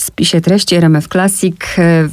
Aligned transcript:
W 0.00 0.02
spisie 0.02 0.40
treści 0.40 0.74
RMF 0.76 1.08
Classic 1.08 1.78
e, 1.78 2.08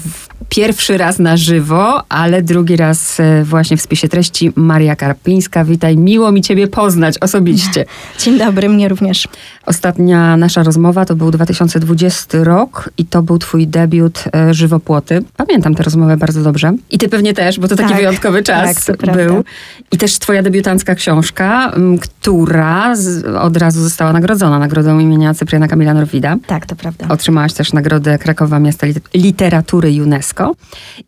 pierwszy 0.49 0.97
raz 0.97 1.19
na 1.19 1.37
żywo, 1.37 2.03
ale 2.09 2.41
drugi 2.41 2.75
raz 2.75 3.19
e, 3.19 3.43
właśnie 3.43 3.77
w 3.77 3.81
spisie 3.81 4.07
treści 4.07 4.51
Maria 4.55 4.95
Karpińska. 4.95 5.65
Witaj, 5.65 5.97
miło 5.97 6.31
mi 6.31 6.41
Ciebie 6.41 6.67
poznać 6.67 7.17
osobiście. 7.21 7.85
Dzień 8.23 8.37
dobry, 8.39 8.69
mnie 8.69 8.89
również. 8.89 9.27
Ostatnia 9.65 10.37
nasza 10.37 10.63
rozmowa 10.63 11.05
to 11.05 11.15
był 11.15 11.31
2020 11.31 12.37
rok 12.43 12.89
i 12.97 13.05
to 13.05 13.21
był 13.21 13.37
Twój 13.39 13.67
debiut 13.67 14.23
e, 14.35 14.53
Żywopłoty. 14.53 15.23
Pamiętam 15.37 15.75
tę 15.75 15.83
rozmowę 15.83 16.17
bardzo 16.17 16.43
dobrze. 16.43 16.73
I 16.91 16.97
Ty 16.97 17.09
pewnie 17.09 17.33
też, 17.33 17.59
bo 17.59 17.67
to 17.67 17.75
taki 17.75 17.89
Tak, 17.89 17.97
wyjątkowy 17.97 18.43
czas 18.43 18.85
tak, 18.85 18.97
był. 18.97 19.07
prawda. 19.07 19.43
I 19.91 19.97
też 19.97 20.19
Twoja 20.19 20.43
debiutancka 20.43 20.95
książka, 20.95 21.71
która 22.01 22.93
od 23.41 23.57
razu 23.57 23.81
została 23.83 24.13
nagrodzona 24.13 24.59
nagrodą 24.59 24.99
imienia 24.99 25.33
Cypriana 25.33 25.67
Kamila 25.67 25.93
Norwida. 25.93 26.35
Tak, 26.47 26.65
to 26.65 26.75
prawda. 26.75 27.05
Otrzymałaś 27.09 27.53
też 27.53 27.73
nagrodę 27.73 28.17
Krakowa 28.17 28.59
Miasta 28.59 28.87
Lit- 28.87 29.09
Literatury 29.13 30.03
UNESCO. 30.03 30.26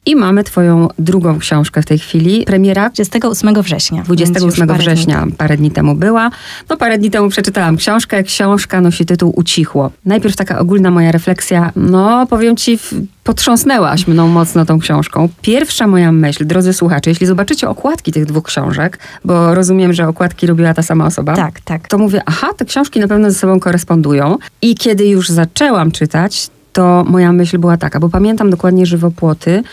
I 0.06 0.16
mamy 0.16 0.44
twoją 0.44 0.88
drugą 1.00 1.40
książkę 1.40 1.82
w 1.82 1.86
tej 1.86 2.00
chwili. 2.00 2.44
Premiera 2.46 2.90
28 2.90 3.62
września. 3.62 4.04
więc 4.04 4.20
już 4.20 4.30
28 4.30 4.68
parę 4.68 4.78
dni 4.78 4.86
września, 4.86 5.20
temu. 5.20 5.32
parę 5.32 5.58
dni 5.58 5.72
temu 5.72 5.96
była. 5.96 6.30
No 6.70 6.78
parę 6.78 6.98
dni 6.98 7.12
temu 7.12 7.30
przeczytałam 7.30 7.78
książkę. 7.78 8.24
Książka 8.24 8.82
nosi 8.82 9.06
tytuł 9.06 9.34
Ucichło. 9.36 9.92
Najpierw 10.06 10.36
taka 10.36 10.60
ogólna 10.60 10.92
moja 10.92 11.12
refleksja. 11.12 11.72
No 11.76 12.28
powiem 12.28 12.56
ci, 12.58 12.80
potrząsnęłaś 13.24 14.08
mną 14.08 14.28
mocno 14.28 14.66
tą 14.66 14.80
książką. 14.80 15.30
Pierwsza 15.42 15.88
moja 15.88 16.12
myśl, 16.12 16.46
drodzy 16.46 16.74
słuchacze, 16.74 17.10
jeśli 17.10 17.28
zobaczycie 17.28 17.70
okładki 17.70 18.12
tych 18.12 18.26
dwóch 18.26 18.44
książek, 18.44 19.00
bo 19.26 19.56
rozumiem, 19.56 19.94
że 19.94 20.08
okładki 20.08 20.48
robiła 20.48 20.74
ta 20.74 20.84
sama 20.84 21.06
osoba 21.06 21.36
Tak, 21.36 21.60
tak. 21.60 21.88
to 21.88 21.98
mówię, 21.98 22.22
aha, 22.26 22.48
te 22.58 22.66
książki 22.66 23.00
na 23.00 23.08
pewno 23.08 23.32
ze 23.32 23.40
sobą 23.40 23.60
korespondują. 23.60 24.38
I 24.62 24.76
kiedy 24.76 25.08
już 25.08 25.30
zaczęłam 25.30 25.92
czytać, 25.92 26.50
to 26.74 27.04
moja 27.08 27.34
myśl 27.34 27.58
była 27.58 27.78
taka, 27.78 28.00
bo 28.00 28.10
pamiętam 28.10 28.50
dokładnie 28.50 28.86
żywopłoty 28.86 29.64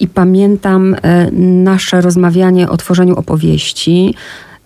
i 0.00 0.08
pamiętam 0.08 0.96
e, 1.02 1.30
nasze 1.64 2.00
rozmawianie 2.00 2.68
o 2.68 2.76
tworzeniu 2.76 3.14
opowieści, 3.14 4.14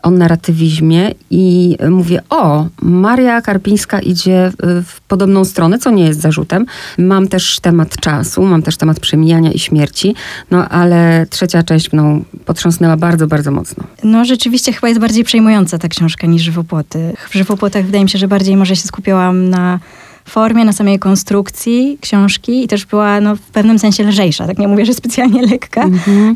o 0.03 0.11
narratywizmie 0.11 1.11
i 1.31 1.77
e, 1.79 1.91
mówię, 1.91 2.23
o, 2.31 2.67
Maria 2.83 3.43
Karpińska 3.43 4.01
idzie 4.01 4.47
e, 4.47 4.53
w 4.83 5.01
podobną 5.01 5.45
stronę, 5.45 5.79
co 5.79 5.91
nie 5.91 6.05
jest 6.05 6.21
zarzutem. 6.21 6.67
Mam 6.99 7.29
też 7.29 7.61
temat 7.61 7.97
czasu, 7.97 8.43
mam 8.43 8.63
też 8.63 8.77
temat 8.77 9.01
przemijania 9.01 9.53
i 9.53 9.59
śmierci, 9.59 10.15
no 10.51 10.69
ale 10.69 11.27
trzecia 11.31 11.63
część 11.63 11.93
mną 11.93 12.25
potrząsnęła 12.45 12.97
bardzo, 12.97 13.27
bardzo 13.27 13.51
mocno. 13.51 13.85
No 14.05 14.25
rzeczywiście 14.25 14.73
chyba 14.73 14.89
jest 14.89 15.01
bardziej 15.01 15.25
przejmująca 15.25 15.79
ta 15.79 15.89
książka 15.89 16.27
niż 16.27 16.43
żywopłoty. 16.43 17.13
W 17.31 17.35
żywopłotach 17.35 17.85
wydaje 17.85 18.05
mi 18.05 18.11
się, 18.11 18.19
że 18.19 18.29
bardziej 18.29 18.57
może 18.57 18.77
się 18.77 18.89
skupiałam 18.89 19.51
na 19.51 19.79
formie, 20.29 20.65
na 20.65 20.73
samej 20.73 20.99
konstrukcji 20.99 21.99
książki 22.01 22.65
i 22.65 22.69
też 22.69 22.87
była 22.87 23.21
no, 23.21 23.37
w 23.37 23.41
pewnym 23.41 23.79
sensie 23.79 24.05
lżejsza. 24.05 24.47
Tak 24.47 24.59
nie 24.59 24.69
mówię, 24.69 24.87
że 24.87 24.95
specjalnie 24.95 25.43
lekka, 25.47 25.85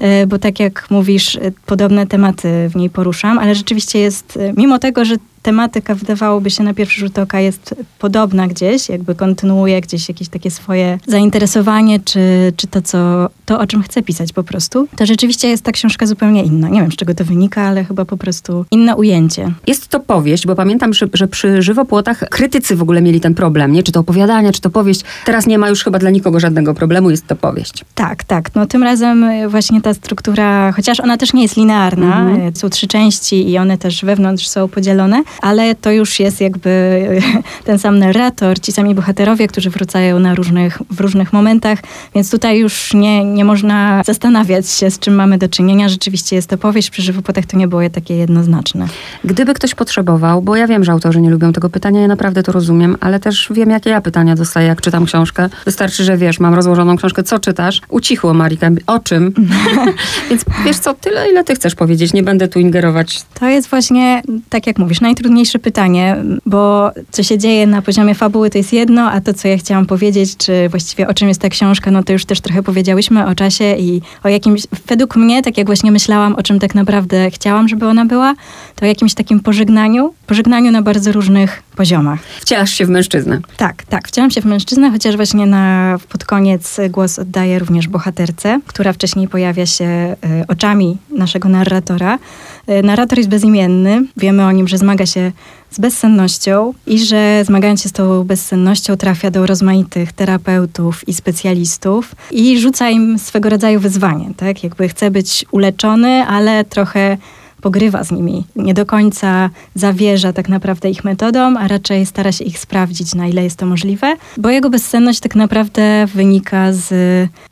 e, 0.01 0.27
bo 0.27 0.39
tak 0.39 0.61
jak 0.61 0.87
mówisz, 0.91 1.37
e, 1.37 1.41
podobne 1.67 2.07
tematy 2.07 2.69
w 2.69 2.77
niej 2.77 2.91
poruszam, 2.91 3.39
ale 3.39 3.55
rzeczywiście 3.55 3.99
jest, 3.99 4.37
e, 4.37 4.53
mimo 4.57 4.79
tego, 4.79 5.05
że 5.05 5.17
tematyka 5.43 5.95
wydawałoby 5.95 6.51
się 6.51 6.63
na 6.65 6.75
pierwszy 6.75 7.01
rzut 7.01 7.19
oka 7.19 7.41
jest 7.41 7.75
podobna 7.99 8.47
gdzieś, 8.49 8.89
jakby 8.89 9.15
kontynuuje 9.15 9.81
gdzieś 9.81 10.09
jakieś 10.09 10.29
takie 10.29 10.51
swoje 10.51 10.99
zainteresowanie, 11.07 12.01
czy, 12.01 12.53
czy 12.57 12.67
to, 12.67 12.83
co, 12.83 13.29
to, 13.47 13.61
o 13.61 13.67
czym 13.67 13.83
chcę 13.83 14.03
pisać 14.03 14.33
po 14.33 14.43
prostu, 14.43 14.89
to 14.97 15.07
rzeczywiście 15.07 15.49
jest 15.49 15.65
ta 15.65 15.73
książka 15.73 16.07
zupełnie 16.07 16.43
inna. 16.43 16.69
Nie 16.69 16.81
wiem, 16.81 16.93
z 16.93 16.97
czego 16.97 17.15
to 17.15 17.25
wynika, 17.25 17.63
ale 17.63 17.85
chyba 17.85 18.05
po 18.05 18.17
prostu 18.17 18.65
inne 18.71 18.97
ujęcie. 18.97 19.53
Jest 19.67 19.89
to 19.89 20.01
powieść, 20.01 20.47
bo 20.47 20.55
pamiętam, 20.55 20.95
że, 20.95 21.07
że 21.15 21.29
przy 21.29 21.63
żywopłotach 21.63 22.19
krytycy 22.19 22.77
w 22.77 22.83
ogóle 22.83 23.03
mieli 23.03 23.21
ten 23.21 23.35
problem, 23.35 23.73
nie? 23.73 23.83
Czy 23.83 23.93
to 23.93 24.01
opowiadanie, 24.01 24.53
czy 24.53 24.61
to 24.61 24.71
powieść. 24.71 25.01
Teraz 25.25 25.47
nie 25.47 25.59
ma 25.59 25.69
już 25.69 25.85
chyba 25.85 25.99
dla 25.99 26.11
nikogo 26.11 26.41
żadnego 26.41 26.75
problemu, 26.75 27.11
jest 27.11 27.27
to 27.27 27.37
powieść. 27.37 27.85
Tak, 27.95 28.25
tak. 28.25 28.55
No 28.55 28.67
tym 28.67 28.83
razem 28.83 29.25
y, 29.25 29.49
właśnie 29.49 29.81
ta 29.83 29.95
struktura, 29.95 30.73
chociaż 30.73 31.01
ona 31.01 31.17
też 31.17 31.33
nie 31.33 31.43
jest 31.43 31.57
linearna, 31.57 32.21
Mhm. 32.23 32.49
y, 32.49 32.53
są 32.57 32.71
trzy 32.71 32.87
części 32.87 33.51
i 33.51 33.59
one 33.59 33.79
też 33.79 34.05
wewnątrz 34.05 34.49
są 34.49 34.69
podzielone, 34.69 35.23
ale 35.41 35.75
to 35.75 35.91
już 35.91 36.21
jest 36.21 36.41
jakby 36.41 36.71
y, 36.71 37.65
ten 37.65 37.79
sam 37.79 37.99
narrator, 37.99 38.61
ci 38.61 38.73
sami 38.73 38.95
bohaterowie, 38.95 39.49
którzy 39.49 39.71
wracają 39.71 40.19
na 40.19 40.35
różnych, 40.35 40.79
w 40.91 41.01
różnych 41.01 41.33
momentach, 41.33 41.79
więc 42.15 42.31
tutaj 42.31 42.59
już 42.59 42.95
nie, 42.95 43.25
nie 43.25 43.45
można 43.45 44.03
zastanawiać 44.05 44.71
się, 44.71 44.91
z 44.91 44.99
czym 44.99 45.15
mamy 45.15 45.39
do 45.39 45.49
czynienia. 45.49 45.89
Rzeczywiście 45.89 46.37
jest 46.37 46.49
to 46.49 46.59
powieść, 46.59 46.91
przy 46.91 47.03
żywopłotach 47.03 47.47
to 47.47 47.57
nie 47.57 47.69
było 47.69 47.83
takie 47.93 48.17
jednoznaczne. 48.17 48.87
Gdyby 49.25 49.55
ktoś 49.55 49.75
potrzebował, 49.75 50.43
bo 50.43 50.57
ja 50.57 50.67
wiem, 50.67 50.85
że 50.85 50.93
autorzy 50.93 51.21
nie 51.21 51.31
lubią 51.31 51.53
tego 51.53 51.71
pytania, 51.71 52.01
ja 52.01 52.09
naprawdę 52.09 52.43
to 52.43 52.53
rozumiem, 52.53 52.97
ale 53.01 53.21
też 53.21 53.49
wiem, 53.51 53.71
jakie 53.71 53.91
ja 53.91 54.01
pytania 54.01 54.35
dostaję, 54.35 54.69
jak 54.69 54.81
czytam 54.81 55.07
książkę. 55.07 55.49
Wystarczy, 55.65 56.05
że 56.05 56.17
wiesz, 56.17 56.41
mam 56.41 56.55
rozłożoną 56.55 56.97
książkę, 56.97 57.23
co 57.23 57.39
czytasz? 57.39 57.81
Ucichło, 57.89 58.35
Marika. 58.35 58.71
O 58.87 58.99
czym? 58.99 59.35
Więc 60.31 60.45
wiesz 60.65 60.79
co, 60.79 60.95
tyle, 60.95 61.31
ile 61.31 61.45
ty 61.45 61.55
chcesz 61.55 61.75
powiedzieć. 61.75 62.13
Nie 62.13 62.23
będę 62.23 62.49
tu 62.49 62.59
ingerować. 62.59 63.23
To 63.41 63.49
jest 63.49 63.69
właśnie, 63.69 64.23
tak 64.49 64.67
jak 64.67 64.79
mówisz, 64.79 65.01
najtrudniejsze 65.01 65.22
pytanie, 65.59 66.17
bo 66.47 66.91
co 67.11 67.23
się 67.23 67.39
dzieje 67.39 67.67
na 67.67 67.83
poziomie 67.83 68.15
fabuły 68.15 68.51
to 68.51 68.59
jest 68.59 68.73
jedno, 68.73 69.11
a 69.11 69.21
to, 69.21 69.35
co 69.35 69.49
ja 69.49 69.59
chciałam 69.59 69.87
powiedzieć, 69.87 70.37
czy 70.37 70.69
właściwie 70.69 71.09
o 71.09 71.15
czym 71.15 71.29
jest 71.29 71.41
ta 71.41 71.49
książka, 71.49 71.91
no 71.91 72.03
to 72.03 72.13
już 72.13 72.25
też 72.25 72.41
trochę 72.41 72.63
powiedziałyśmy 72.63 73.27
o 73.27 73.35
czasie 73.35 73.77
i 73.79 74.03
o 74.25 74.29
jakimś, 74.29 74.63
według 74.87 75.17
mnie, 75.17 75.43
tak 75.43 75.59
jak 75.59 75.67
właśnie 75.67 75.93
myślałam, 75.93 76.35
o 76.35 76.43
czym 76.43 76.59
tak 76.59 76.75
naprawdę 76.75 77.31
chciałam, 77.31 77.69
żeby 77.69 77.87
ona 77.87 78.05
była, 78.05 78.35
to 78.77 78.85
o 78.85 78.89
jakimś 78.89 79.15
takim 79.15 79.41
pożegnaniu, 79.41 80.15
pożegnaniu 80.27 80.71
na 80.71 80.83
bardzo 80.83 81.13
różnych 81.13 81.63
poziomach. 81.77 82.21
Wcielasz 82.41 82.71
się 82.71 82.87
w 82.87 82.89
mężczyznę. 82.89 83.41
Tak, 83.57 83.85
tak. 83.85 84.09
Wciąłam 84.09 84.31
się 84.31 84.41
w 84.41 84.45
mężczyznę, 84.45 84.91
chociaż 84.91 85.17
właśnie 85.17 85.47
na, 85.47 85.97
pod 86.09 86.25
koniec 86.25 86.77
głos 86.91 87.19
oddaję 87.19 87.59
również 87.59 87.89
bohaterce, 87.89 88.61
która 88.67 88.93
wcześniej 88.93 89.29
pojawia 89.29 89.67
się 89.67 89.85
e, 89.85 90.17
oczami 90.49 90.97
naszego 91.11 91.49
narratora. 91.49 92.19
E, 92.67 92.83
narrator 92.83 93.19
jest 93.19 93.31
bezimienny. 93.31 94.05
Wiemy 94.17 94.45
o 94.45 94.53
nim, 94.53 94.69
że 94.69 94.79
zmaga 94.79 95.07
się 95.07 95.33
z 95.71 95.79
bezsennością 95.81 96.75
i 96.87 96.99
że 96.99 97.43
zmagając 97.45 97.83
się 97.83 97.89
z 97.89 97.93
tą 97.93 98.25
bezsennością 98.25 98.97
trafia 98.97 99.31
do 99.31 99.47
rozmaitych 99.47 100.13
terapeutów 100.13 101.09
i 101.09 101.15
specjalistów 101.15 102.15
i 102.31 102.61
rzuca 102.61 102.91
im 102.91 103.19
swego 103.19 103.49
rodzaju 103.49 103.81
wyzwanie, 103.81 104.31
tak? 104.37 104.65
Jakby 104.65 104.89
chce 104.89 105.11
być 105.11 105.45
uleczony, 105.51 106.27
ale 106.27 106.65
trochę 106.65 107.17
pogrywa 107.63 108.05
z 108.05 108.11
nimi. 108.11 108.45
Nie 108.57 108.75
do 108.75 108.87
końca 108.87 109.51
zawierza 109.75 110.33
tak 110.33 110.49
naprawdę 110.49 110.91
ich 110.91 111.05
metodą, 111.05 111.59
a 111.59 111.69
raczej 111.69 112.07
stara 112.07 112.33
się 112.33 112.45
ich 112.45 112.59
sprawdzić, 112.59 113.15
na 113.15 113.27
ile 113.27 113.45
jest 113.45 113.59
to 113.59 113.67
możliwe, 113.67 114.17
bo 114.37 114.51
jego 114.51 114.71
bezsenność 114.71 115.21
tak 115.21 115.35
naprawdę 115.35 116.07
wynika 116.15 116.73
z 116.73 116.89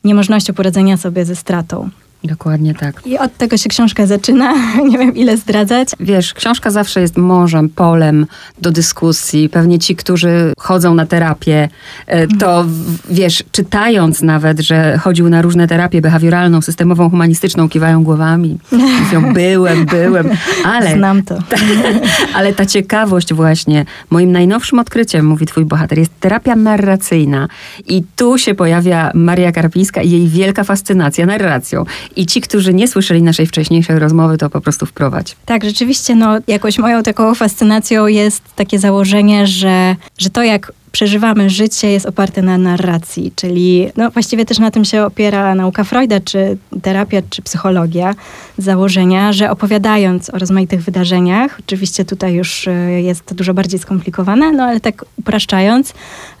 niemożnością 0.03 0.53
poradzenia 0.53 0.97
sobie 0.97 1.25
ze 1.25 1.35
stratą. 1.35 1.89
Dokładnie 2.23 2.73
tak. 2.73 3.07
I 3.07 3.17
od 3.17 3.37
tego 3.37 3.57
się 3.57 3.69
książka 3.69 4.05
zaczyna. 4.05 4.53
Nie 4.89 4.97
wiem, 4.97 5.15
ile 5.15 5.37
zdradzać. 5.37 5.89
Wiesz, 5.99 6.33
książka 6.33 6.71
zawsze 6.71 7.01
jest 7.01 7.17
morzem, 7.17 7.69
polem 7.69 8.25
do 8.61 8.71
dyskusji. 8.71 9.49
Pewnie 9.49 9.79
ci, 9.79 9.95
którzy 9.95 10.53
chodzą 10.57 10.93
na 10.93 11.05
terapię, 11.05 11.69
e, 12.07 12.27
to 12.27 12.65
wiesz, 13.09 13.43
czytając 13.51 14.21
nawet, 14.21 14.59
że 14.59 14.97
chodził 14.97 15.29
na 15.29 15.41
różne 15.41 15.67
terapie 15.67 16.01
behawioralną, 16.01 16.61
systemową, 16.61 17.09
humanistyczną, 17.09 17.69
kiwają 17.69 18.03
głowami. 18.03 18.57
Mówią, 19.03 19.33
byłem, 19.33 19.85
byłem. 19.85 20.29
Ale 20.65 20.95
Znam 20.95 21.23
to. 21.23 21.37
ale 22.35 22.53
ta 22.53 22.65
ciekawość 22.65 23.33
właśnie, 23.33 23.85
moim 24.09 24.31
najnowszym 24.31 24.79
odkryciem, 24.79 25.25
mówi 25.25 25.45
twój 25.45 25.65
bohater, 25.65 25.97
jest 25.97 26.19
terapia 26.19 26.55
narracyjna. 26.55 27.47
I 27.87 28.03
tu 28.15 28.37
się 28.37 28.55
pojawia 28.55 29.11
Maria 29.13 29.51
Karpińska 29.51 30.01
i 30.01 30.11
jej 30.11 30.27
wielka 30.27 30.63
fascynacja 30.63 31.25
narracją. 31.25 31.85
I 32.15 32.25
ci, 32.25 32.41
którzy 32.41 32.73
nie 32.73 32.87
słyszeli 32.87 33.21
naszej 33.21 33.47
wcześniejszej 33.47 33.99
rozmowy, 33.99 34.37
to 34.37 34.49
po 34.49 34.61
prostu 34.61 34.85
wprowadź. 34.85 35.35
Tak, 35.45 35.63
rzeczywiście, 35.63 36.15
no, 36.15 36.37
jakoś 36.47 36.77
moją 36.77 37.03
taką 37.03 37.35
fascynacją 37.35 38.07
jest 38.07 38.41
takie 38.55 38.79
założenie, 38.79 39.47
że, 39.47 39.95
że 40.17 40.29
to, 40.29 40.43
jak 40.43 40.71
przeżywamy 40.91 41.49
życie, 41.49 41.91
jest 41.91 42.05
oparte 42.05 42.41
na 42.41 42.57
narracji, 42.57 43.31
czyli 43.35 43.87
no, 43.97 44.11
właściwie 44.11 44.45
też 44.45 44.59
na 44.59 44.71
tym 44.71 44.85
się 44.85 45.05
opiera 45.05 45.55
nauka 45.55 45.83
Freuda, 45.83 46.19
czy 46.19 46.57
terapia, 46.81 47.21
czy 47.29 47.41
psychologia, 47.41 48.15
z 48.57 48.63
założenia, 48.63 49.33
że 49.33 49.51
opowiadając 49.51 50.29
o 50.29 50.37
rozmaitych 50.37 50.83
wydarzeniach, 50.83 51.59
oczywiście 51.59 52.05
tutaj 52.05 52.33
już 52.33 52.67
y, 52.67 53.01
jest 53.03 53.25
to 53.25 53.35
dużo 53.35 53.53
bardziej 53.53 53.79
skomplikowane, 53.79 54.51
no 54.51 54.63
ale 54.63 54.79
tak 54.79 55.05
upraszczając, 55.17 55.93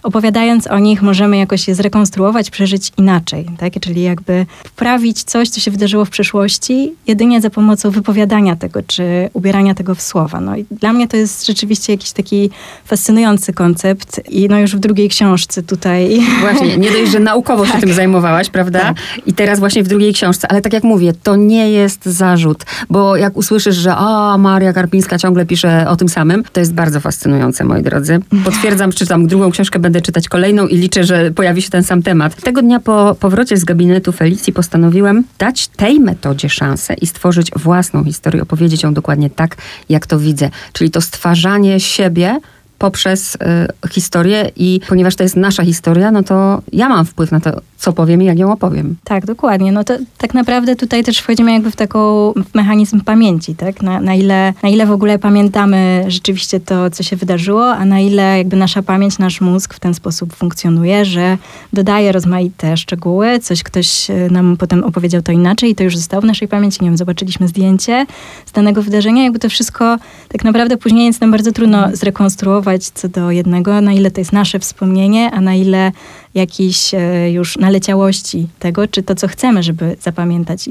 opowiadając 0.03 0.67
o 0.67 0.79
nich 0.79 1.01
możemy 1.01 1.37
jakoś 1.37 1.67
je 1.67 1.75
zrekonstruować, 1.75 2.49
przeżyć 2.49 2.91
inaczej, 2.97 3.45
tak? 3.57 3.73
czyli 3.81 4.01
jakby 4.01 4.45
poprawić 4.63 5.23
coś, 5.23 5.49
co 5.49 5.59
się 5.59 5.71
wydarzyło 5.71 6.05
w 6.05 6.09
przeszłości, 6.09 6.93
jedynie 7.07 7.41
za 7.41 7.49
pomocą 7.49 7.89
wypowiadania 7.89 8.55
tego, 8.55 8.81
czy 8.87 9.29
ubierania 9.33 9.75
tego 9.75 9.95
w 9.95 10.01
słowa. 10.01 10.39
No 10.41 10.57
i 10.57 10.65
dla 10.71 10.93
mnie 10.93 11.07
to 11.07 11.17
jest 11.17 11.45
rzeczywiście 11.45 11.93
jakiś 11.93 12.11
taki 12.11 12.49
fascynujący 12.85 13.53
koncept 13.53 14.21
i 14.29 14.40
no 14.49 14.59
już 14.59 14.75
w 14.75 14.79
drugiej 14.79 15.09
książce 15.09 15.63
tutaj... 15.63 16.21
Właśnie, 16.41 16.77
nie 16.77 16.91
dość, 16.91 17.11
że 17.11 17.19
naukowo 17.19 17.65
się 17.65 17.71
Tak. 17.71 17.81
tym 17.81 17.93
zajmowałaś, 17.93 18.49
prawda? 18.49 18.79
Tak. 18.79 18.97
I 19.25 19.33
teraz 19.33 19.59
właśnie 19.59 19.83
w 19.83 19.87
drugiej 19.87 20.13
książce. 20.13 20.47
Ale 20.51 20.61
tak 20.61 20.73
jak 20.73 20.83
mówię, 20.83 21.13
to 21.23 21.35
nie 21.35 21.71
jest 21.71 22.05
zarzut, 22.05 22.65
bo 22.89 23.15
jak 23.15 23.37
usłyszysz, 23.37 23.75
że 23.75 23.95
a, 23.95 24.37
Maria 24.37 24.73
Karpińska 24.73 25.17
ciągle 25.17 25.45
pisze 25.45 25.85
o 25.89 25.95
tym 25.95 26.09
samym, 26.09 26.43
to 26.53 26.59
jest 26.59 26.73
bardzo 26.73 26.99
fascynujące, 26.99 27.63
moi 27.63 27.83
drodzy. 27.83 28.19
Potwierdzam, 28.45 28.91
czytam 28.91 29.27
drugą 29.27 29.51
książkę, 29.51 29.79
będę 29.79 30.01
czytać 30.01 30.29
kolejną 30.29 30.67
i 30.67 30.77
liczę, 30.77 31.03
że 31.03 31.31
pojawi 31.31 31.61
się 31.61 31.69
ten 31.69 31.83
sam 31.83 32.03
temat. 32.03 32.35
Tego 32.35 32.61
dnia 32.61 32.79
po 32.79 33.15
powrocie 33.19 33.57
z 33.57 33.63
gabinetu 33.63 34.11
Felicji 34.11 34.53
postanowiłem 34.53 35.23
dać 35.37 35.67
tej 35.67 35.99
metodzie 35.99 36.49
szansę 36.49 36.93
i 36.93 37.07
stworzyć 37.07 37.51
własną 37.55 38.03
historię, 38.03 38.41
opowiedzieć 38.41 38.83
ją 38.83 38.93
dokładnie 38.93 39.29
tak, 39.29 39.57
jak 39.89 40.07
to 40.07 40.19
widzę. 40.19 40.49
Czyli 40.73 40.91
to 40.91 41.01
stwarzanie 41.01 41.79
siebie 41.79 42.39
poprzez 42.81 43.35
y, 43.35 43.89
historię 43.89 44.51
i 44.55 44.81
ponieważ 44.87 45.15
to 45.15 45.23
jest 45.23 45.35
nasza 45.35 45.63
historia, 45.63 46.11
no 46.11 46.23
to 46.23 46.61
ja 46.73 46.89
mam 46.89 47.05
wpływ 47.05 47.31
na 47.31 47.39
to, 47.39 47.61
co 47.81 47.93
powiem 47.93 48.21
i 48.21 48.25
jak 48.25 48.39
ją 48.39 48.51
opowiem. 48.51 48.95
Tak, 49.03 49.25
dokładnie. 49.25 49.71
No 49.71 49.83
to 49.83 49.97
tak 50.17 50.33
naprawdę 50.33 50.75
tutaj 50.75 51.03
też 51.03 51.17
wchodzimy 51.17 51.51
jakby 51.51 51.71
w 51.71 51.75
taką 51.75 52.33
w 52.33 52.55
mechanizm 52.55 53.01
pamięci, 53.01 53.55
tak? 53.55 53.81
Na, 53.81 54.01
na, 54.01 54.15
ile, 54.15 54.53
na 54.63 54.69
ile 54.69 54.85
w 54.85 54.91
ogóle 54.91 55.19
pamiętamy 55.19 56.05
rzeczywiście 56.07 56.59
to, 56.59 56.89
co 56.89 57.03
się 57.03 57.15
wydarzyło, 57.15 57.67
a 57.67 57.85
na 57.85 57.99
ile 57.99 58.37
jakby 58.37 58.57
nasza 58.57 58.81
pamięć, 58.81 59.19
nasz 59.19 59.41
mózg 59.41 59.73
w 59.73 59.79
ten 59.79 59.93
sposób 59.93 60.33
funkcjonuje, 60.33 61.05
że 61.05 61.37
dodaje 61.73 62.11
rozmaite 62.11 62.77
szczegóły, 62.77 63.39
coś 63.39 63.63
ktoś 63.63 64.09
e, 64.09 64.13
nam 64.31 64.57
potem 64.57 64.83
opowiedział 64.83 65.21
to 65.21 65.31
inaczej 65.31 65.69
i 65.69 65.75
to 65.75 65.83
już 65.83 65.97
zostało 65.97 66.21
w 66.21 66.25
naszej 66.25 66.47
pamięci. 66.47 66.77
Nie 66.81 66.87
wiem, 66.87 66.97
zobaczyliśmy 66.97 67.47
zdjęcie 67.47 68.05
z 68.45 68.51
danego 68.51 68.81
wydarzenia, 68.81 69.23
jakby 69.23 69.39
to 69.39 69.49
wszystko 69.49 69.97
tak 70.27 70.43
naprawdę 70.43 70.77
później 70.77 71.05
jest 71.05 71.21
nam 71.21 71.31
bardzo 71.31 71.51
trudno 71.51 71.87
zrekonstruować 71.93 72.83
co 72.89 73.09
do 73.09 73.31
jednego, 73.31 73.81
na 73.81 73.93
ile 73.93 74.11
to 74.11 74.21
jest 74.21 74.33
nasze 74.33 74.59
wspomnienie, 74.59 75.31
a 75.31 75.41
na 75.41 75.55
ile 75.55 75.91
jakiejś 76.35 76.93
e, 76.93 77.31
już 77.31 77.57
naleciałości 77.57 78.47
tego, 78.59 78.87
czy 78.87 79.03
to, 79.03 79.15
co 79.15 79.27
chcemy, 79.27 79.63
żeby 79.63 79.95
zapamiętać. 80.01 80.69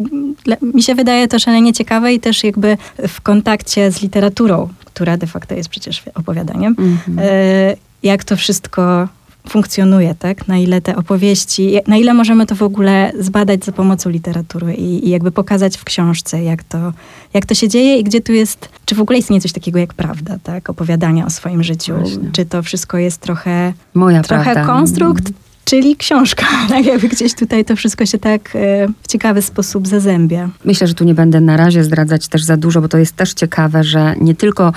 Mi 0.75 0.83
się 0.83 0.95
wydaje 0.95 1.29
to 1.29 1.39
szalenie 1.39 1.73
ciekawe 1.73 2.15
i 2.15 2.21
też 2.21 2.45
jakby 2.45 2.77
w 3.09 3.21
kontakcie 3.21 3.91
z 3.93 4.03
literaturą, 4.03 4.69
która 4.85 5.17
de 5.17 5.27
facto 5.27 5.55
jest 5.55 5.69
przecież 5.69 6.03
opowiadaniem, 6.15 6.77
e, 7.19 7.77
jak 8.03 8.25
to 8.25 8.37
wszystko 8.37 9.09
funkcjonuje, 9.49 10.15
tak? 10.19 10.49
Na 10.49 10.59
ile 10.59 10.81
te 10.81 10.97
opowieści, 10.97 11.79
na 11.87 11.97
ile 11.97 12.15
możemy 12.15 12.47
to 12.47 12.55
w 12.55 12.63
ogóle 12.63 13.13
zbadać 13.19 13.65
za 13.65 13.73
pomocą 13.73 14.11
literatury 14.11 14.75
i, 14.75 15.07
i 15.07 15.11
jakby 15.11 15.31
pokazać 15.33 15.77
w 15.77 15.85
książce, 15.85 16.43
jak 16.43 16.65
to, 16.65 16.93
jak 17.35 17.47
to 17.47 17.55
się 17.55 17.69
dzieje 17.69 17.97
i 17.97 18.05
gdzie 18.05 18.21
tu 18.21 18.33
jest, 18.33 18.69
czy 18.85 18.95
w 18.95 19.01
ogóle 19.01 19.19
istnieje 19.19 19.41
coś 19.41 19.53
takiego 19.53 19.79
jak 19.79 19.95
prawda, 19.95 20.39
tak? 20.43 20.71
Opowiadania 20.71 21.27
o 21.27 21.31
swoim 21.31 21.63
życiu. 21.63 21.95
Właśnie. 21.95 22.31
Czy 22.33 22.45
to 22.45 22.63
wszystko 22.63 22.99
jest 22.99 23.21
trochę 23.21 23.73
Moja 23.95 24.23
trochę 24.23 24.53
prawda. 24.53 24.73
konstrukt, 24.73 25.33
czyli 25.71 25.97
książka. 25.97 26.47
Tak 26.69 26.87
jakby 26.87 27.09
gdzieś 27.09 27.35
tutaj 27.35 27.65
to 27.65 27.77
wszystko 27.77 28.07
się 28.07 28.19
tak 28.19 28.57
e, 28.57 28.89
w 29.03 29.09
ciekawy 29.09 29.43
sposób 29.43 29.89
zazębia. 29.89 30.49
Myślę, 30.65 30.87
że 30.87 30.95
tu 30.95 31.05
nie 31.05 31.15
będę 31.15 31.41
na 31.41 31.57
razie 31.57 31.85
zdradzać 31.85 32.29
też 32.29 32.43
za 32.43 32.57
dużo, 32.57 32.81
bo 32.81 32.89
to 32.89 32.99
jest 32.99 33.17
też 33.17 33.35
ciekawe, 33.35 33.85
że 33.85 34.15
nie 34.21 34.35
tylko 34.35 34.73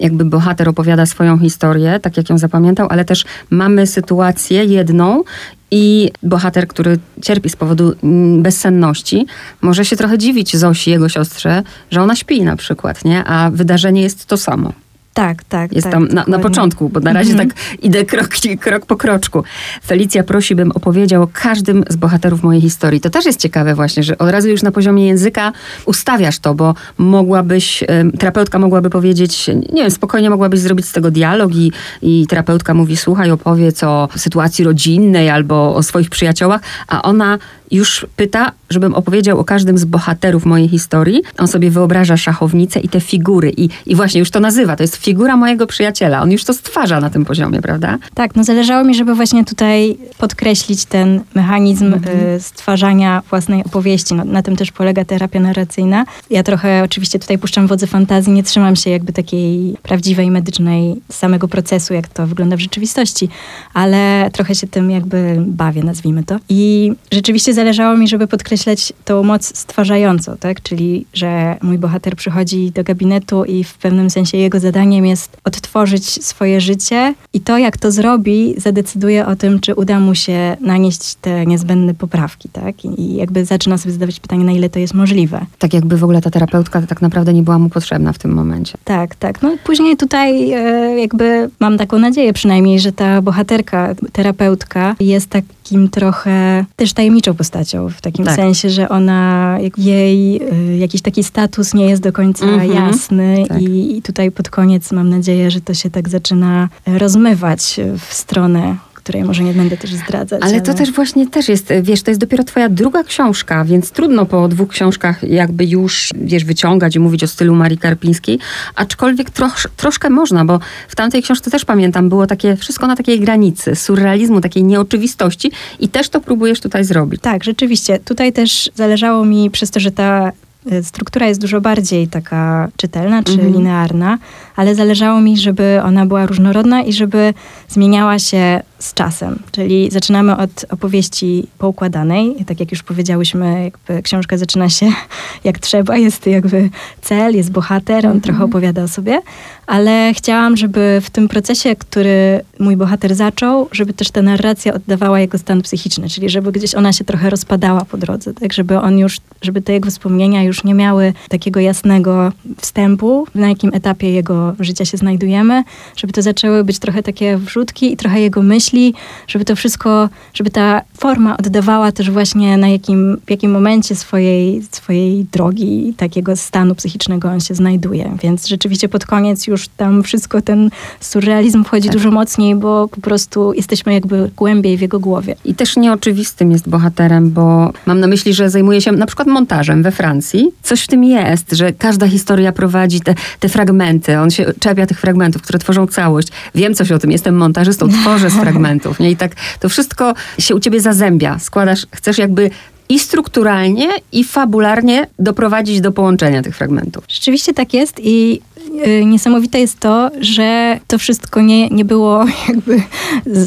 jakby 0.00 0.24
bohater 0.24 0.68
opowiada 0.68 1.06
swoją 1.06 1.38
historię, 1.38 2.00
tak 2.02 2.16
jak 2.16 2.30
ją 2.30 2.38
zapamiętał, 2.38 2.86
ale 2.90 3.04
też 3.04 3.24
mamy 3.50 3.86
sytuację 3.86 4.64
jedną 4.64 5.24
i 5.70 6.10
bohater, 6.22 6.68
który 6.68 6.98
cierpi 7.22 7.50
z 7.50 7.56
powodu 7.56 7.94
mm, 8.02 8.42
bezsenności, 8.42 9.26
może 9.60 9.84
się 9.84 9.96
trochę 9.96 10.18
dziwić 10.18 10.56
Zosi, 10.56 10.90
jego 10.90 11.08
siostrze, 11.08 11.62
że 11.90 12.02
ona 12.02 12.16
śpi 12.16 12.42
na 12.42 12.56
przykład, 12.56 13.04
nie? 13.04 13.24
A 13.24 13.50
wydarzenie 13.50 14.02
jest 14.02 14.26
to 14.26 14.36
samo. 14.36 14.72
Tak, 15.18 15.44
tak. 15.44 15.72
Jest 15.72 15.84
tak, 15.84 15.92
tam 15.92 16.08
na, 16.08 16.24
na 16.28 16.38
początku, 16.38 16.88
bo 16.88 17.00
na 17.00 17.12
razie 17.12 17.30
Mhm. 17.30 17.48
tak 17.48 17.58
idę 17.82 18.04
krok, 18.04 18.28
krok 18.60 18.86
po 18.86 18.96
kroczku. 18.96 19.44
Felicja 19.86 20.22
prosi, 20.22 20.54
bym 20.54 20.72
opowiedział 20.72 21.22
o 21.22 21.28
każdym 21.32 21.84
z 21.88 21.96
bohaterów 21.96 22.42
mojej 22.42 22.62
historii. 22.62 23.00
To 23.00 23.10
też 23.10 23.26
jest 23.26 23.40
ciekawe 23.40 23.74
właśnie, 23.74 24.02
że 24.02 24.18
od 24.18 24.30
razu 24.30 24.48
już 24.48 24.62
na 24.62 24.70
poziomie 24.72 25.06
języka 25.06 25.52
ustawiasz 25.84 26.38
to, 26.38 26.54
bo 26.54 26.74
mogłabyś, 26.98 27.84
terapeutka 28.18 28.58
mogłaby 28.58 28.90
powiedzieć, 28.90 29.50
nie 29.72 29.82
wiem, 29.82 29.90
spokojnie 29.90 30.30
mogłabyś 30.30 30.60
zrobić 30.60 30.86
z 30.86 30.92
tego 30.92 31.10
dialog 31.10 31.54
i, 31.54 31.72
i 32.02 32.26
terapeutka 32.26 32.74
mówi, 32.74 32.96
słuchaj, 32.96 33.30
opowiedz 33.30 33.82
o 33.82 34.08
sytuacji 34.16 34.64
rodzinnej 34.64 35.30
albo 35.30 35.74
o 35.74 35.82
swoich 35.82 36.10
przyjaciołach, 36.10 36.60
a 36.88 37.02
ona 37.02 37.38
już 37.70 38.06
pyta, 38.16 38.52
żebym 38.70 38.94
opowiedział 38.94 39.38
o 39.38 39.44
każdym 39.44 39.78
z 39.78 39.84
bohaterów 39.84 40.46
mojej 40.46 40.68
historii. 40.68 41.22
On 41.38 41.48
sobie 41.48 41.70
wyobraża 41.70 42.16
szachownicę 42.16 42.80
i 42.80 42.88
te 42.88 43.00
figury. 43.00 43.52
I, 43.56 43.68
I 43.86 43.94
właśnie 43.94 44.18
już 44.18 44.30
to 44.30 44.40
nazywa. 44.40 44.76
To 44.76 44.82
jest 44.82 44.96
figura 44.96 45.36
mojego 45.36 45.66
przyjaciela. 45.66 46.22
On 46.22 46.32
już 46.32 46.44
to 46.44 46.54
stwarza 46.54 47.00
na 47.00 47.10
tym 47.10 47.24
poziomie, 47.24 47.62
prawda? 47.62 47.98
Tak, 48.14 48.36
no 48.36 48.44
zależało 48.44 48.84
mi, 48.84 48.94
żeby 48.94 49.14
właśnie 49.14 49.44
tutaj 49.44 49.98
podkreślić 50.18 50.84
ten 50.84 51.20
mechanizm 51.34 51.94
y, 51.94 52.40
stwarzania 52.40 53.22
własnej 53.30 53.64
opowieści. 53.64 54.14
No, 54.14 54.24
na 54.24 54.42
tym 54.42 54.56
też 54.56 54.72
polega 54.72 55.04
terapia 55.04 55.40
narracyjna. 55.40 56.04
Ja 56.30 56.42
trochę 56.42 56.82
oczywiście 56.84 57.18
tutaj 57.18 57.38
puszczam 57.38 57.66
wodze 57.66 57.86
fantazji, 57.86 58.32
nie 58.32 58.42
trzymam 58.42 58.76
się 58.76 58.90
jakby 58.90 59.12
takiej 59.12 59.76
prawdziwej, 59.82 60.30
medycznej 60.30 60.94
samego 61.12 61.48
procesu, 61.48 61.94
jak 61.94 62.08
to 62.08 62.26
wygląda 62.26 62.56
w 62.56 62.60
rzeczywistości, 62.60 63.28
ale 63.74 64.30
trochę 64.32 64.54
się 64.54 64.66
tym 64.66 64.90
jakby 64.90 65.36
bawię, 65.46 65.84
nazwijmy 65.84 66.24
to. 66.24 66.36
I 66.48 66.92
rzeczywiście 67.12 67.54
zależało 67.58 67.96
mi, 67.96 68.08
żeby 68.08 68.26
podkreślać 68.26 68.92
tą 69.04 69.22
moc 69.22 69.58
stwarzającą, 69.58 70.36
tak? 70.40 70.62
Czyli, 70.62 71.06
że 71.14 71.56
mój 71.62 71.78
bohater 71.78 72.16
przychodzi 72.16 72.70
do 72.70 72.84
gabinetu 72.84 73.44
i 73.44 73.64
w 73.64 73.74
pewnym 73.74 74.10
sensie 74.10 74.38
jego 74.38 74.60
zadaniem 74.60 75.06
jest 75.06 75.36
odtworzyć 75.44 76.24
swoje 76.24 76.60
życie 76.60 77.14
i 77.32 77.40
to, 77.40 77.58
jak 77.58 77.76
to 77.76 77.90
zrobi, 77.90 78.54
zadecyduje 78.56 79.26
o 79.26 79.36
tym, 79.36 79.60
czy 79.60 79.74
uda 79.74 80.00
mu 80.00 80.14
się 80.14 80.56
nanieść 80.60 81.14
te 81.14 81.46
niezbędne 81.46 81.94
poprawki, 81.94 82.48
tak? 82.48 82.84
I 82.84 82.98
i 82.98 83.16
jakby 83.16 83.44
zaczyna 83.44 83.78
sobie 83.78 83.92
zadawać 83.92 84.20
pytanie, 84.20 84.44
na 84.44 84.52
ile 84.52 84.68
to 84.70 84.78
jest 84.78 84.94
możliwe. 84.94 85.46
Tak 85.58 85.74
jakby 85.74 85.96
w 85.96 86.04
ogóle 86.04 86.20
ta 86.20 86.30
terapeutka 86.30 86.82
tak 86.82 87.02
naprawdę 87.02 87.32
nie 87.32 87.42
była 87.42 87.58
mu 87.58 87.68
potrzebna 87.68 88.12
w 88.12 88.18
tym 88.18 88.32
momencie. 88.32 88.78
Tak, 88.84 89.14
tak. 89.14 89.42
No 89.42 89.54
i 89.54 89.58
później 89.58 89.96
tutaj 89.96 90.52
e, 90.52 91.00
jakby 91.00 91.50
mam 91.60 91.78
taką 91.78 91.98
nadzieję 91.98 92.32
przynajmniej, 92.32 92.80
że 92.80 92.92
ta 92.92 93.22
bohaterka, 93.22 93.94
terapeutka 94.12 94.96
jest 95.00 95.30
takim 95.68 95.88
trochę 95.88 96.64
też 96.76 96.92
tajemniczą 96.92 97.34
postacią, 97.34 97.88
w 97.88 98.00
takim 98.00 98.24
Tak. 98.24 98.36
sensie, 98.36 98.70
że 98.70 98.88
ona, 98.88 99.58
jej 99.78 100.36
e, 100.42 100.76
jakiś 100.78 101.02
taki 101.02 101.24
status 101.24 101.74
nie 101.74 101.86
jest 101.90 102.02
do 102.02 102.12
końca 102.12 102.46
Mhm. 102.46 102.72
jasny 102.74 103.44
Tak. 103.48 103.62
i, 103.62 103.96
i 103.96 104.02
tutaj 104.02 104.30
pod 104.30 104.50
koniec 104.50 104.92
mam 104.92 105.08
nadzieję, 105.08 105.50
że 105.50 105.60
to 105.60 105.74
się 105.74 105.90
tak 105.90 106.08
zaczyna 106.08 106.68
rozmywać 106.86 107.80
w 108.08 108.14
stronę, 108.14 108.76
której 109.08 109.24
może 109.24 109.42
nie 109.42 109.54
będę 109.54 109.76
też 109.76 109.94
zdradzać. 109.94 110.42
Ale 110.42 110.60
to 110.60 110.74
też 110.74 110.92
właśnie 110.92 111.26
też 111.26 111.48
jest, 111.48 111.72
wiesz, 111.82 112.02
to 112.02 112.10
jest 112.10 112.20
dopiero 112.20 112.44
twoja 112.44 112.68
druga 112.68 113.04
książka, 113.04 113.64
więc 113.64 113.90
trudno 113.90 114.26
po 114.26 114.48
dwóch 114.48 114.68
książkach 114.68 115.22
jakby 115.22 115.66
już, 115.66 116.10
wiesz, 116.16 116.44
wyciągać 116.44 116.96
i 116.96 116.98
mówić 116.98 117.24
o 117.24 117.26
stylu 117.26 117.54
Marii 117.54 117.78
Karpińskiej, 117.78 118.38
aczkolwiek 118.74 119.30
trosz, 119.30 119.68
troszkę 119.76 120.10
można, 120.10 120.44
bo 120.44 120.60
w 120.88 120.96
tamtej 120.96 121.22
książce 121.22 121.50
też 121.50 121.64
pamiętam, 121.64 122.08
było 122.08 122.26
takie, 122.26 122.56
wszystko 122.56 122.86
na 122.86 122.96
takiej 122.96 123.20
granicy, 123.20 123.76
surrealizmu, 123.76 124.40
takiej 124.40 124.64
nieoczywistości 124.64 125.50
i 125.80 125.88
też 125.88 126.08
to 126.08 126.20
próbujesz 126.20 126.60
tutaj 126.60 126.84
zrobić. 126.84 127.20
Tak, 127.20 127.44
rzeczywiście. 127.44 127.98
Tutaj 128.04 128.32
też 128.32 128.70
zależało 128.74 129.24
mi 129.24 129.50
przez 129.50 129.70
to, 129.70 129.80
że 129.80 129.90
ta 129.90 130.32
y, 130.72 130.84
struktura 130.84 131.26
jest 131.26 131.40
dużo 131.40 131.60
bardziej 131.60 132.08
taka 132.08 132.68
czytelna 132.76 133.22
czy 133.22 133.32
Mhm. 133.32 133.52
linearna, 133.52 134.18
ale 134.58 134.74
zależało 134.74 135.20
mi, 135.20 135.36
żeby 135.36 135.80
ona 135.84 136.06
była 136.06 136.26
różnorodna 136.26 136.82
i 136.82 136.92
żeby 136.92 137.34
zmieniała 137.68 138.18
się 138.18 138.60
z 138.78 138.94
czasem. 138.94 139.38
Czyli 139.52 139.90
zaczynamy 139.90 140.36
od 140.36 140.64
opowieści 140.70 141.46
poukładanej. 141.58 142.42
I 142.42 142.44
tak 142.44 142.60
jak 142.60 142.70
już 142.70 142.82
powiedziałyśmy, 142.82 143.64
jakby 143.64 144.02
książka 144.02 144.36
zaczyna 144.36 144.68
się 144.68 144.86
jak 145.44 145.58
trzeba, 145.58 145.96
jest 145.96 146.26
jakby 146.26 146.70
cel, 147.02 147.36
jest 147.36 147.50
bohater, 147.50 148.06
on 148.06 148.20
trochę 148.20 148.44
opowiada 148.44 148.82
o 148.82 148.88
sobie, 148.88 149.20
ale 149.66 150.12
chciałam, 150.14 150.56
żeby 150.56 151.00
w 151.02 151.10
tym 151.10 151.28
procesie, 151.28 151.76
który 151.76 152.40
mój 152.58 152.76
bohater 152.76 153.14
zaczął, 153.14 153.68
żeby 153.72 153.92
też 153.92 154.10
ta 154.10 154.22
narracja 154.22 154.74
oddawała 154.74 155.20
jego 155.20 155.38
stan 155.38 155.62
psychiczny, 155.62 156.08
czyli 156.08 156.28
żeby 156.28 156.52
gdzieś 156.52 156.74
ona 156.74 156.92
się 156.92 157.04
trochę 157.04 157.30
rozpadała 157.30 157.84
po 157.84 157.96
drodze, 157.96 158.34
tak? 158.34 158.52
Żeby 158.52 158.78
on 158.78 158.98
już, 158.98 159.20
żeby 159.42 159.62
te 159.62 159.72
jego 159.72 159.90
wspomnienia 159.90 160.42
już 160.42 160.64
nie 160.64 160.74
miały 160.74 161.12
takiego 161.28 161.60
jasnego 161.60 162.32
wstępu, 162.56 163.26
na 163.34 163.48
jakim 163.48 163.70
etapie 163.74 164.10
jego 164.10 164.47
tego 164.52 164.64
życia 164.64 164.84
się 164.84 164.96
znajdujemy, 164.96 165.64
żeby 165.96 166.12
to 166.12 166.22
zaczęły 166.22 166.64
być 166.64 166.78
trochę 166.78 167.02
takie 167.02 167.36
wrzutki 167.36 167.92
i 167.92 167.96
trochę 167.96 168.20
jego 168.20 168.42
myśli, 168.42 168.94
żeby 169.26 169.44
to 169.44 169.56
wszystko, 169.56 170.08
żeby 170.34 170.50
ta 170.50 170.82
forma 170.98 171.36
oddawała 171.36 171.92
też 171.92 172.10
właśnie 172.10 172.56
na 172.56 172.68
jakim, 172.68 173.16
w 173.26 173.30
jakim 173.30 173.50
momencie 173.50 173.96
swojej, 173.96 174.62
swojej 174.72 175.24
drogi, 175.32 175.94
takiego 175.96 176.36
stanu 176.36 176.74
psychicznego 176.74 177.28
on 177.28 177.40
się 177.40 177.54
znajduje. 177.54 178.16
Więc 178.22 178.46
rzeczywiście 178.46 178.88
pod 178.88 179.06
koniec 179.06 179.46
już 179.46 179.68
tam 179.68 180.02
wszystko, 180.02 180.42
ten 180.42 180.70
surrealizm 181.00 181.64
wchodzi 181.64 181.88
Tak. 181.88 181.96
dużo 181.96 182.10
mocniej, 182.10 182.54
bo 182.54 182.88
po 182.88 183.00
prostu 183.00 183.52
jesteśmy 183.52 183.92
jakby 183.92 184.30
głębiej 184.36 184.76
w 184.76 184.80
jego 184.80 185.00
głowie. 185.00 185.36
I 185.44 185.54
też 185.54 185.76
nieoczywistym 185.76 186.50
jest 186.52 186.68
bohaterem, 186.68 187.30
bo 187.30 187.72
mam 187.86 188.00
na 188.00 188.06
myśli, 188.06 188.34
że 188.34 188.50
zajmuje 188.50 188.80
się 188.80 188.92
na 188.92 189.06
przykład 189.06 189.28
montażem 189.28 189.82
we 189.82 189.90
Francji. 189.90 190.52
Coś 190.62 190.82
w 190.82 190.86
tym 190.86 191.04
jest, 191.04 191.52
że 191.52 191.72
każda 191.72 192.08
historia 192.08 192.52
prowadzi 192.52 193.00
te, 193.00 193.14
te 193.40 193.48
fragmenty. 193.48 194.18
On 194.18 194.30
się 194.30 194.37
czepia 194.60 194.86
tych 194.86 195.00
fragmentów, 195.00 195.42
które 195.42 195.58
tworzą 195.58 195.86
całość. 195.86 196.28
Wiem 196.54 196.74
coś 196.74 196.92
o 196.92 196.98
tym, 196.98 197.12
jestem 197.12 197.36
montażystą, 197.36 197.88
tworzę 197.88 198.30
z 198.30 198.34
fragmentów. 198.42 199.00
Nie? 199.00 199.10
I 199.10 199.16
tak 199.16 199.32
to 199.60 199.68
wszystko 199.68 200.14
się 200.38 200.54
u 200.54 200.60
ciebie 200.60 200.80
zazębia. 200.80 201.38
Składasz, 201.38 201.86
chcesz 201.92 202.18
jakby 202.18 202.50
i 202.88 202.98
strukturalnie, 202.98 203.88
i 204.12 204.24
fabularnie 204.24 205.06
doprowadzić 205.18 205.80
do 205.80 205.92
połączenia 205.92 206.42
tych 206.42 206.56
fragmentów. 206.56 207.04
Rzeczywiście 207.08 207.54
tak 207.54 207.74
jest 207.74 208.00
i 208.02 208.40
y, 208.86 209.04
niesamowite 209.04 209.60
jest 209.60 209.80
to, 209.80 210.10
że 210.20 210.80
to 210.86 210.98
wszystko 210.98 211.40
nie, 211.40 211.68
nie 211.68 211.84
było 211.84 212.24
jakby 212.48 212.82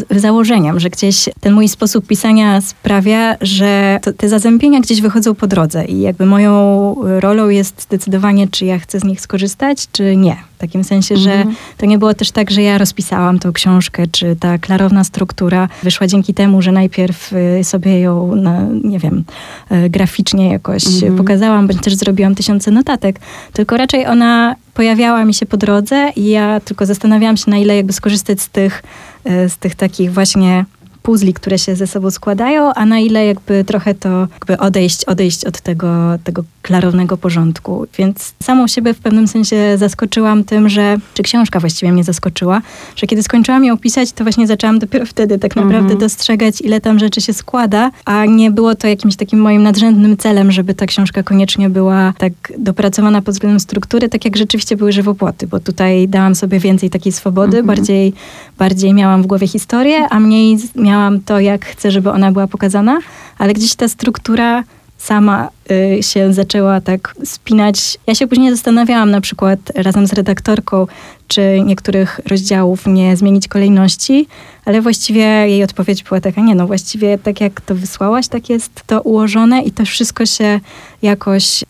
założeniem, 0.10 0.80
że 0.80 0.90
gdzieś 0.90 1.30
ten 1.40 1.54
mój 1.54 1.68
sposób 1.70 2.08
pisania 2.08 2.62
sprawia, 2.62 3.36
że 3.42 4.00
to, 4.02 4.14
te 4.14 4.30
zazębienia 4.30 4.80
gdzieś 4.80 5.02
wychodzą 5.02 5.36
po 5.36 5.48
drodze 5.48 5.86
i 5.86 6.02
jakby 6.02 6.26
moją 6.26 6.96
rolą 7.20 7.50
jest 7.50 7.82
zdecydowanie, 7.82 8.48
czy 8.48 8.66
ja 8.66 8.80
chcę 8.80 9.00
z 9.00 9.04
nich 9.04 9.22
skorzystać, 9.22 9.88
czy 9.92 10.16
nie. 10.16 10.38
W 10.58 10.62
takim 10.62 10.84
sensie, 10.84 11.18
że 11.18 11.32
Mhm. 11.34 11.56
to 11.78 11.86
nie 11.86 11.98
było 11.98 12.14
też 12.14 12.32
tak, 12.32 12.52
że 12.52 12.62
ja 12.62 12.78
rozpisałam 12.78 13.40
tą 13.40 13.54
książkę, 13.54 14.04
czy 14.12 14.36
ta 14.36 14.58
klarowna 14.58 15.04
struktura 15.04 15.70
wyszła 15.84 16.08
dzięki 16.08 16.34
temu, 16.34 16.62
że 16.62 16.72
najpierw 16.72 17.34
y, 17.34 17.64
sobie 17.64 18.00
ją, 18.00 18.36
na, 18.36 18.66
nie 18.84 19.00
wiem, 19.00 19.24
graficznie 19.90 20.52
jakoś 20.52 20.86
Mhm. 20.86 21.16
pokazałam, 21.16 21.68
bądź 21.68 21.82
też 21.82 21.96
zrobiłam 21.96 22.36
tysiące 22.36 22.72
notatek, 22.72 23.20
tylko 23.54 23.78
raczej 23.78 24.08
ona 24.08 24.56
pojawiała 24.74 25.26
mi 25.26 25.34
się 25.34 25.46
po 25.46 25.58
drodze 25.58 26.12
i 26.16 26.30
ja 26.30 26.60
tylko 26.60 26.86
zastanawiałam 26.86 27.38
się, 27.38 27.52
na 27.52 27.58
ile 27.58 27.76
jakby 27.76 27.94
skorzystać 27.94 28.42
z 28.42 28.50
tych, 28.50 28.84
y, 29.30 29.50
z 29.50 29.58
tych 29.58 29.76
takich 29.76 30.14
właśnie 30.14 30.66
puzli, 31.04 31.34
które 31.34 31.58
się 31.60 31.76
ze 31.76 31.88
sobą 31.88 32.12
składają, 32.12 32.74
a 32.74 32.86
na 32.86 33.00
ile 33.00 33.26
jakby 33.26 33.64
trochę 33.64 33.96
to 33.96 34.28
jakby 34.34 34.58
odejść, 34.58 35.06
odejść 35.06 35.46
od 35.46 35.62
tego, 35.62 35.88
tego 36.24 36.44
klarownego 36.62 37.18
porządku. 37.18 37.86
Więc 37.98 38.34
samą 38.44 38.68
siebie 38.68 38.94
w 38.94 39.00
pewnym 39.00 39.28
sensie 39.28 39.78
zaskoczyłam 39.78 40.44
tym, 40.44 40.70
że, 40.70 40.98
czy 41.14 41.24
książka 41.24 41.60
właściwie 41.60 41.92
mnie 41.92 42.04
zaskoczyła, 42.04 42.62
że 42.96 43.08
kiedy 43.08 43.24
skończyłam 43.24 43.66
ją 43.66 43.78
pisać, 43.78 44.12
to 44.12 44.24
właśnie 44.24 44.48
zaczęłam 44.48 44.80
dopiero 44.80 45.06
wtedy 45.06 45.40
tak 45.40 45.56
naprawdę 45.56 45.80
Mhm. 45.80 46.00
dostrzegać, 46.00 46.62
ile 46.62 46.82
tam 46.82 47.00
rzeczy 47.00 47.22
się 47.22 47.34
składa, 47.34 47.92
a 48.06 48.26
nie 48.26 48.52
było 48.52 48.76
to 48.76 48.88
jakimś 48.88 49.16
takim 49.16 49.40
moim 49.40 49.64
nadrzędnym 49.64 50.18
celem, 50.18 50.52
żeby 50.52 50.74
ta 50.74 50.86
książka 50.86 51.24
koniecznie 51.24 51.70
była 51.70 52.14
tak 52.18 52.34
dopracowana 52.58 53.22
pod 53.22 53.34
względem 53.36 53.60
struktury, 53.60 54.10
tak 54.10 54.26
jak 54.26 54.38
rzeczywiście 54.38 54.78
były 54.78 54.92
żywopłoty, 54.92 55.48
bo 55.48 55.60
tutaj 55.60 56.08
dałam 56.08 56.36
sobie 56.36 56.60
więcej 56.60 56.90
takiej 56.90 57.12
swobody, 57.12 57.58
Mhm. 57.58 57.66
bardziej, 57.66 58.14
bardziej 58.58 58.94
miałam 58.94 59.24
w 59.24 59.28
głowie 59.28 59.48
historię, 59.48 60.08
a 60.10 60.20
mniej 60.20 60.58
z- 60.58 60.76
miałam 60.92 61.22
to, 61.22 61.40
jak 61.40 61.66
chcę, 61.66 61.92
żeby 61.92 62.12
ona 62.12 62.32
była 62.32 62.48
pokazana, 62.48 63.00
ale 63.38 63.54
gdzieś 63.54 63.76
ta 63.76 63.88
struktura 63.88 64.64
sama 64.98 65.50
się 66.02 66.34
zaczęła 66.34 66.82
tak 66.82 67.16
spinać. 67.24 67.98
Ja 68.08 68.16
się 68.16 68.28
później 68.28 68.52
zastanawiałam 68.52 69.12
na 69.12 69.22
przykład 69.22 69.60
razem 69.76 70.08
z 70.08 70.14
redaktorką, 70.14 70.88
czy 71.28 71.62
niektórych 71.66 72.20
rozdziałów 72.26 72.88
nie 72.88 73.18
zmienić 73.18 73.48
kolejności, 73.48 74.28
ale 74.66 74.82
właściwie 74.82 75.22
jej 75.22 75.64
odpowiedź 75.64 76.04
była 76.04 76.22
taka, 76.22 76.42
nie 76.42 76.56
no, 76.56 76.68
właściwie 76.68 77.18
tak 77.18 77.42
jak 77.42 77.62
to 77.62 77.76
wysłałaś, 77.76 78.28
tak 78.28 78.50
jest 78.50 78.84
to 78.88 79.02
ułożone 79.02 79.62
i 79.62 79.72
to 79.72 79.86
wszystko 79.86 80.26
się 80.26 80.60
jakoś 81.02 81.64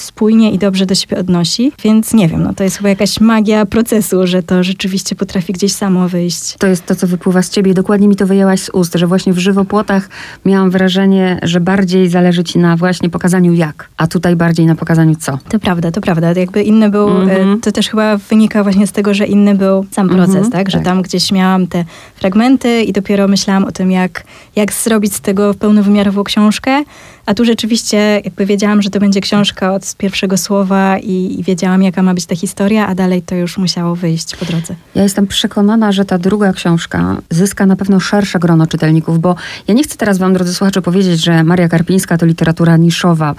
spójnie 0.00 0.52
i 0.52 0.58
dobrze 0.58 0.86
do 0.86 0.94
siebie 0.94 1.18
odnosi, 1.18 1.72
więc 1.84 2.14
nie 2.14 2.28
wiem, 2.28 2.42
no 2.42 2.54
to 2.54 2.64
jest 2.64 2.76
chyba 2.76 2.88
jakaś 2.88 3.20
magia 3.20 3.66
procesu, 3.66 4.26
że 4.26 4.42
to 4.42 4.62
rzeczywiście 4.64 5.16
potrafi 5.16 5.52
gdzieś 5.52 5.72
samo 5.72 6.08
wyjść. 6.08 6.56
To 6.58 6.66
jest 6.66 6.86
to, 6.86 6.94
co 6.94 7.06
wypływa 7.06 7.42
z 7.42 7.50
ciebie 7.50 7.74
dokładnie 7.74 8.08
mi 8.08 8.16
to 8.16 8.26
wyjęłaś 8.26 8.60
z 8.60 8.70
ust, 8.70 8.94
że 8.94 9.06
właśnie 9.06 9.32
w 9.32 9.38
żywopłotach 9.38 10.08
miałam 10.44 10.70
wrażenie, 10.70 11.40
że 11.42 11.60
bardziej 11.60 12.08
zależy 12.08 12.44
ci 12.44 12.58
na 12.58 12.76
właśnie 12.76 13.10
pokazaniu 13.10 13.41
jak, 13.50 13.88
a 13.96 14.06
tutaj 14.06 14.36
bardziej 14.36 14.66
na 14.66 14.74
pokazaniu 14.74 15.14
co. 15.16 15.38
To 15.48 15.58
prawda, 15.58 15.90
to 15.90 16.00
prawda. 16.00 16.32
Jakby 16.32 16.62
inny 16.62 16.90
był, 16.90 17.08
Mhm. 17.08 17.52
e, 17.54 17.60
to 17.60 17.72
też 17.72 17.88
chyba 17.88 18.16
wynika 18.16 18.62
właśnie 18.62 18.86
z 18.86 18.92
tego, 18.92 19.14
że 19.14 19.26
inny 19.26 19.54
był 19.54 19.86
sam 19.90 20.10
Mhm, 20.10 20.30
proces, 20.30 20.50
tak? 20.50 20.70
Że 20.70 20.78
tak. 20.78 20.84
tam 20.84 21.02
gdzieś 21.02 21.32
miałam 21.32 21.66
te 21.66 21.84
fragmenty 22.16 22.82
i 22.82 22.92
dopiero 22.92 23.28
myślałam 23.28 23.64
o 23.64 23.72
tym, 23.72 23.90
jak, 23.90 24.24
jak 24.56 24.72
zrobić 24.72 25.14
z 25.14 25.20
tego 25.20 25.54
pełnowymiarową 25.54 26.24
książkę. 26.24 26.82
A 27.26 27.34
tu 27.34 27.44
rzeczywiście 27.44 27.96
jakby 28.24 28.46
wiedziałam, 28.46 28.82
że 28.82 28.90
to 28.90 29.00
będzie 29.00 29.20
książka 29.20 29.74
od 29.74 29.96
pierwszego 29.96 30.36
słowa 30.36 30.98
i, 30.98 31.36
i 31.38 31.42
wiedziałam, 31.42 31.82
jaka 31.82 32.02
ma 32.02 32.14
być 32.14 32.26
ta 32.26 32.36
historia, 32.36 32.86
a 32.86 32.94
dalej 32.94 33.22
to 33.22 33.34
już 33.34 33.58
musiało 33.58 33.96
wyjść 33.96 34.36
po 34.36 34.44
drodze. 34.44 34.74
Ja 34.94 35.02
jestem 35.02 35.26
przekonana, 35.26 35.92
że 35.92 36.04
ta 36.04 36.18
druga 36.18 36.52
książka 36.52 37.16
zyska 37.30 37.66
na 37.66 37.76
pewno 37.76 38.00
szersze 38.00 38.38
grono 38.38 38.66
czytelników, 38.66 39.20
bo 39.20 39.34
ja 39.68 39.74
nie 39.74 39.82
chcę 39.82 39.96
teraz 39.96 40.18
wam, 40.18 40.34
drodzy 40.34 40.54
słuchacze, 40.54 40.82
powiedzieć, 40.82 41.24
że 41.24 41.44
Maria 41.44 41.68
Karpińska 41.68 42.18
to 42.18 42.26
literatura 42.26 42.76
niszowa. 42.76 43.34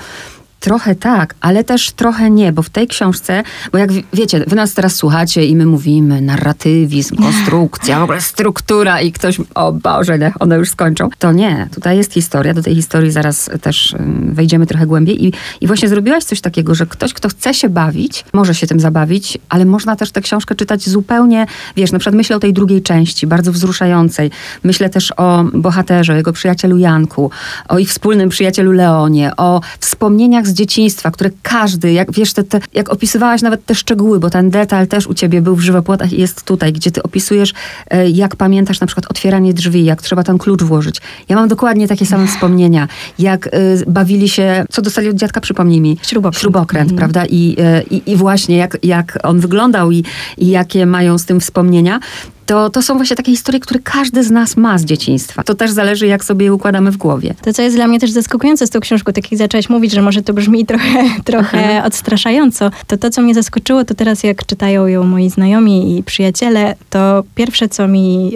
Trochę 0.63 0.95
tak, 0.95 1.35
ale 1.41 1.63
też 1.63 1.91
trochę 1.91 2.29
nie, 2.29 2.53
bo 2.53 2.63
w 2.63 2.69
tej 2.69 2.87
książce, 2.87 3.43
bo 3.71 3.77
jak 3.77 3.91
wi- 3.91 4.05
wiecie, 4.13 4.43
wy 4.47 4.55
nas 4.55 4.73
teraz 4.73 4.95
słuchacie 4.95 5.45
i 5.45 5.55
my 5.55 5.65
mówimy 5.65 6.21
narratywizm, 6.21 7.15
konstrukcja, 7.15 7.99
w 7.99 8.03
ogóle 8.03 8.21
struktura 8.21 9.01
i 9.01 9.11
ktoś, 9.11 9.37
o 9.55 9.71
Boże, 9.71 10.19
niech 10.19 10.41
one 10.41 10.57
już 10.57 10.69
skończą. 10.69 11.09
To 11.19 11.31
nie, 11.31 11.67
tutaj 11.75 11.97
jest 11.97 12.13
historia, 12.13 12.53
do 12.53 12.63
tej 12.63 12.75
historii 12.75 13.11
zaraz 13.11 13.49
też 13.61 13.95
wejdziemy 14.25 14.65
trochę 14.65 14.85
głębiej 14.87 15.25
i, 15.25 15.33
i 15.61 15.67
właśnie 15.67 15.89
zrobiłaś 15.89 16.23
coś 16.23 16.41
takiego, 16.41 16.75
że 16.75 16.85
ktoś, 16.85 17.13
kto 17.13 17.29
chce 17.29 17.53
się 17.53 17.69
bawić, 17.69 18.25
może 18.33 18.55
się 18.55 18.67
tym 18.67 18.79
zabawić, 18.79 19.37
ale 19.49 19.65
można 19.65 19.95
też 19.95 20.11
tę 20.11 20.21
książkę 20.21 20.55
czytać 20.55 20.89
zupełnie, 20.89 21.45
wiesz, 21.75 21.91
na 21.91 21.99
przykład 21.99 22.15
myślę 22.15 22.35
o 22.35 22.39
tej 22.39 22.53
drugiej 22.53 22.81
części, 22.81 23.27
bardzo 23.27 23.51
wzruszającej. 23.51 24.31
Myślę 24.63 24.89
też 24.89 25.13
o 25.17 25.43
bohaterze, 25.53 26.13
o 26.13 26.15
jego 26.15 26.33
przyjacielu 26.33 26.77
Janku, 26.77 27.31
o 27.67 27.79
ich 27.79 27.89
wspólnym 27.89 28.29
przyjacielu 28.29 28.71
Leonie, 28.71 29.31
o 29.37 29.61
wspomnieniach 29.79 30.47
z 30.47 30.52
dzieciństwa, 30.53 31.11
które 31.11 31.29
każdy, 31.41 31.91
jak 31.91 32.11
wiesz, 32.11 32.33
te, 32.33 32.43
te, 32.43 32.59
jak 32.73 32.89
opisywałaś 32.89 33.41
nawet 33.41 33.65
te 33.65 33.75
szczegóły, 33.75 34.19
bo 34.19 34.29
ten 34.29 34.49
detal 34.49 34.87
też 34.87 35.07
u 35.07 35.13
ciebie 35.13 35.41
był 35.41 35.55
w 35.55 35.61
żywopłotach 35.61 36.13
i 36.13 36.21
jest 36.21 36.43
tutaj, 36.43 36.73
gdzie 36.73 36.91
ty 36.91 37.03
opisujesz, 37.03 37.53
e, 37.89 38.09
jak 38.09 38.35
pamiętasz 38.35 38.79
na 38.79 38.87
przykład 38.87 39.05
otwieranie 39.11 39.53
drzwi, 39.53 39.85
jak 39.85 40.01
trzeba 40.01 40.23
ten 40.23 40.37
klucz 40.37 40.63
włożyć. 40.63 41.01
Ja 41.29 41.35
mam 41.35 41.47
dokładnie 41.47 41.87
takie 41.87 42.05
same 42.05 42.27
wspomnienia, 42.27 42.87
jak 43.19 43.47
e, 43.47 43.51
bawili 43.87 44.29
się, 44.29 44.65
co 44.71 44.81
dostali 44.81 45.09
od 45.09 45.15
dziadka, 45.15 45.41
przypomnij 45.41 45.81
mi. 45.81 45.97
Śrubokręt. 46.01 46.41
Śrubokręt, 46.41 46.91
Mhm. 46.91 46.97
prawda? 46.97 47.25
I, 47.29 47.55
e, 47.59 47.83
i, 47.83 48.11
I 48.11 48.15
właśnie 48.15 48.57
jak, 48.57 48.77
jak 48.83 49.19
on 49.23 49.39
wyglądał 49.39 49.91
i, 49.91 50.03
i 50.37 50.47
jakie 50.47 50.85
mają 50.85 51.17
z 51.17 51.25
tym 51.25 51.39
wspomnienia. 51.39 51.99
To, 52.45 52.69
to 52.69 52.81
są 52.81 52.95
właśnie 52.95 53.15
takie 53.15 53.31
historie, 53.31 53.59
które 53.59 53.79
każdy 53.83 54.23
z 54.23 54.31
nas 54.31 54.57
ma 54.57 54.77
z 54.77 54.85
dzieciństwa. 54.85 55.43
To 55.43 55.55
też 55.55 55.71
zależy, 55.71 56.07
jak 56.07 56.23
sobie 56.25 56.45
je 56.45 56.53
układamy 56.53 56.91
w 56.91 56.97
głowie. 56.97 57.33
To, 57.41 57.53
co 57.53 57.61
jest 57.61 57.75
dla 57.75 57.87
mnie 57.87 57.99
też 57.99 58.11
zaskakujące 58.11 58.67
z 58.67 58.69
tą 58.69 58.79
książką, 58.79 59.13
tak 59.13 59.31
jak 59.31 59.37
zaczęłaś 59.37 59.69
mówić, 59.69 59.91
że 59.91 60.01
może 60.01 60.21
to 60.21 60.33
brzmi 60.33 60.65
trochę, 60.71 61.03
trochę 61.23 61.57
Mhm. 61.57 61.85
odstraszająco, 61.85 62.71
to 62.87 62.97
to, 62.97 63.09
co 63.09 63.21
mnie 63.21 63.33
zaskoczyło, 63.33 63.83
to 63.85 63.93
teraz 63.95 64.23
jak 64.23 64.45
czytają 64.45 64.87
ją 64.87 65.03
moi 65.03 65.29
znajomi 65.29 65.97
i 65.97 66.03
przyjaciele, 66.03 66.75
to 66.89 67.23
pierwsze, 67.35 67.69
co 67.69 67.87
mi 67.87 68.31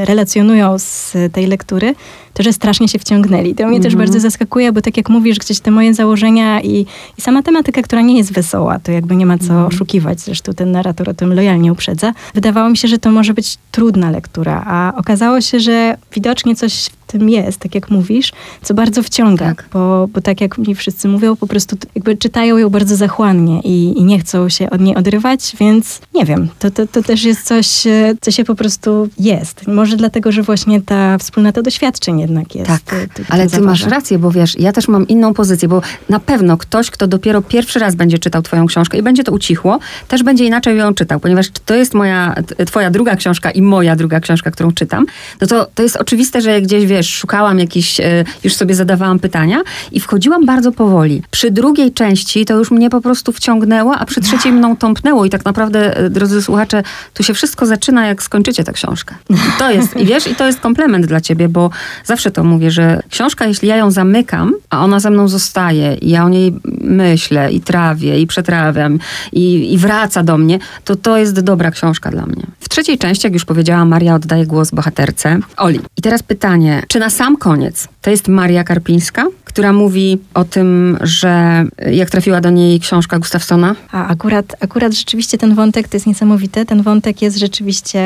y, 0.00 0.04
relacjonują 0.04 0.78
z 0.78 1.16
tej 1.32 1.46
lektury, 1.46 1.94
to, 2.38 2.42
że 2.42 2.52
strasznie 2.52 2.88
się 2.88 2.98
wciągnęli. 2.98 3.54
To 3.54 3.66
mnie 3.68 3.80
też 3.80 3.92
Mhm. 3.92 3.98
bardzo 3.98 4.20
zaskakuje, 4.20 4.72
bo 4.72 4.80
tak 4.82 4.96
jak 4.96 5.08
mówisz, 5.08 5.38
gdzieś 5.38 5.60
te 5.60 5.70
moje 5.70 5.94
założenia 5.94 6.60
i, 6.60 6.86
i 7.18 7.20
sama 7.22 7.42
tematyka, 7.42 7.82
która 7.82 8.02
nie 8.02 8.16
jest 8.18 8.32
wesoła, 8.32 8.78
to 8.78 8.92
jakby 8.92 9.16
nie 9.16 9.26
ma 9.26 9.38
co 9.38 9.44
Mhm. 9.44 9.66
oszukiwać, 9.66 10.20
zresztą 10.20 10.52
ten 10.52 10.72
narrator 10.72 11.08
o 11.10 11.14
tym 11.14 11.32
lojalnie 11.34 11.72
uprzedza. 11.72 12.12
Wydawało 12.34 12.70
mi 12.70 12.76
się, 12.76 12.88
że 12.88 12.98
to 12.98 13.10
może 13.10 13.34
być 13.34 13.58
trudna 13.72 14.10
lektura, 14.10 14.62
a 14.66 14.92
okazało 14.96 15.40
się, 15.40 15.60
że 15.60 15.96
widocznie 16.14 16.56
coś 16.56 16.74
w 16.84 17.10
tym 17.12 17.28
jest, 17.30 17.58
tak 17.60 17.74
jak 17.74 17.90
mówisz, 17.90 18.32
co 18.62 18.74
bardzo 18.74 19.02
wciąga, 19.02 19.44
Tak. 19.44 19.68
Bo, 19.72 20.08
bo 20.14 20.20
tak 20.20 20.40
jak 20.40 20.58
mi 20.58 20.74
wszyscy 20.74 21.08
mówią, 21.08 21.36
po 21.36 21.46
prostu 21.46 21.76
jakby 21.94 22.16
czytają 22.16 22.56
ją 22.56 22.68
bardzo 22.70 22.96
zachłannie 22.96 23.60
i, 23.60 23.98
i 23.98 24.04
nie 24.04 24.18
chcą 24.18 24.48
się 24.48 24.70
od 24.70 24.80
niej 24.80 24.94
odrywać, 24.96 25.56
więc 25.60 26.00
nie 26.14 26.24
wiem, 26.24 26.48
to, 26.58 26.70
to, 26.70 26.86
to 26.86 27.02
też 27.02 27.24
jest 27.24 27.42
coś, 27.42 27.86
e, 27.86 28.14
co 28.20 28.30
się 28.30 28.44
po 28.44 28.54
prostu 28.54 29.08
jest. 29.18 29.66
Może 29.66 29.96
dlatego, 29.96 30.32
że 30.32 30.42
właśnie 30.42 30.80
ta 30.82 31.18
wspólnota 31.18 31.62
doświadczeń 31.62 32.20
jednak 32.28 32.54
jest. 32.54 32.66
Tak, 32.86 33.08
tu 33.14 33.22
ale 33.28 33.48
ty 33.48 33.60
masz 33.60 33.86
rację, 33.86 34.18
bo 34.18 34.30
wiesz, 34.30 34.58
ja 34.58 34.72
też 34.72 34.88
mam 34.88 35.08
inną 35.08 35.34
pozycję, 35.34 35.68
bo 35.68 35.82
na 36.08 36.20
pewno 36.20 36.56
ktoś, 36.56 36.90
kto 36.90 37.06
dopiero 37.06 37.42
pierwszy 37.42 37.78
raz 37.78 37.94
będzie 37.94 38.18
czytał 38.18 38.42
twoją 38.42 38.66
książkę 38.66 38.98
i 38.98 39.02
będzie 39.02 39.24
to 39.24 39.32
ucichło, 39.32 39.78
też 40.08 40.22
będzie 40.22 40.44
inaczej 40.44 40.78
ją 40.78 40.94
czytał, 40.94 41.20
ponieważ 41.20 41.46
to 41.66 41.74
jest 41.74 41.94
moja, 41.94 42.34
twoja 42.66 42.90
druga 42.90 43.16
książka, 43.16 43.50
i 43.50 43.62
moja 43.62 43.96
druga 43.96 44.20
książka, 44.20 44.50
którą 44.50 44.72
czytam, 44.72 45.06
no 45.40 45.46
to, 45.46 45.66
to 45.74 45.82
jest 45.82 45.96
oczywiste, 45.96 46.40
że 46.40 46.50
jak 46.50 46.62
gdzieś, 46.62 46.86
wiesz, 46.86 47.10
szukałam 47.10 47.58
jakiś, 47.58 48.00
e, 48.00 48.24
już 48.44 48.54
sobie 48.54 48.74
zadawałam 48.74 49.18
pytania 49.18 49.62
i 49.92 50.00
wchodziłam 50.00 50.46
bardzo 50.46 50.72
powoli. 50.72 51.22
Przy 51.30 51.50
drugiej 51.50 51.92
części 51.92 52.44
to 52.44 52.54
już 52.54 52.70
mnie 52.70 52.90
po 52.90 53.00
prostu 53.00 53.32
wciągnęło, 53.32 53.96
a 53.96 54.04
przy 54.04 54.20
trzeciej 54.20 54.52
mną 54.52 54.76
tąpnęło 54.76 55.24
i 55.24 55.30
tak 55.30 55.44
naprawdę, 55.44 55.96
e, 55.96 56.10
drodzy 56.10 56.42
słuchacze, 56.42 56.82
tu 57.14 57.22
się 57.22 57.34
wszystko 57.34 57.66
zaczyna, 57.66 58.06
jak 58.06 58.22
skończycie 58.22 58.64
tę 58.64 58.72
książkę. 58.72 59.14
I 59.30 59.58
to 59.58 59.70
jest, 59.70 59.96
i 59.96 60.06
wiesz, 60.06 60.26
i 60.26 60.34
to 60.34 60.46
jest 60.46 60.60
komplement 60.60 61.06
dla 61.06 61.20
ciebie, 61.20 61.48
bo 61.48 61.70
zawsze 62.04 62.17
to 62.30 62.44
mówię, 62.44 62.70
że 62.70 63.00
książka, 63.10 63.46
jeśli 63.46 63.68
ja 63.68 63.76
ją 63.76 63.90
zamykam, 63.90 64.52
a 64.70 64.84
ona 64.84 65.00
ze 65.00 65.10
mną 65.10 65.28
zostaje 65.28 65.94
i 65.94 66.10
ja 66.10 66.24
o 66.24 66.28
niej 66.28 66.54
myślę 66.80 67.52
i 67.52 67.60
trawię 67.60 68.20
i 68.20 68.26
przetrawiam 68.26 68.98
i, 69.32 69.72
i 69.74 69.78
wraca 69.78 70.22
do 70.22 70.38
mnie, 70.38 70.58
to 70.84 70.96
to 70.96 71.16
jest 71.16 71.40
dobra 71.40 71.70
książka 71.70 72.10
dla 72.10 72.26
mnie. 72.26 72.42
W 72.60 72.68
trzeciej 72.68 72.98
części, 72.98 73.26
jak 73.26 73.34
już 73.34 73.44
powiedziałam, 73.44 73.88
Maria 73.88 74.14
oddaje 74.14 74.46
głos 74.46 74.70
bohaterce 74.70 75.38
Oli. 75.56 75.80
I 75.96 76.02
teraz 76.02 76.22
pytanie, 76.22 76.82
czy 76.88 76.98
na 76.98 77.10
sam 77.10 77.36
koniec 77.36 77.88
to 78.02 78.10
jest 78.10 78.28
Maria 78.28 78.64
Karpińska, 78.64 79.26
która 79.44 79.72
mówi 79.72 80.18
o 80.34 80.44
tym, 80.44 80.98
że 81.00 81.64
jak 81.92 82.10
trafiła 82.10 82.40
do 82.40 82.50
niej 82.50 82.80
książka 82.80 83.18
Gustafsona? 83.18 83.74
A 83.92 84.06
akurat, 84.06 84.56
akurat 84.60 84.92
rzeczywiście 84.92 85.38
ten 85.38 85.54
wątek 85.54 85.88
to 85.88 85.96
jest 85.96 86.06
niesamowite. 86.06 86.64
Ten 86.64 86.82
wątek 86.82 87.22
jest 87.22 87.38
rzeczywiście 87.38 88.00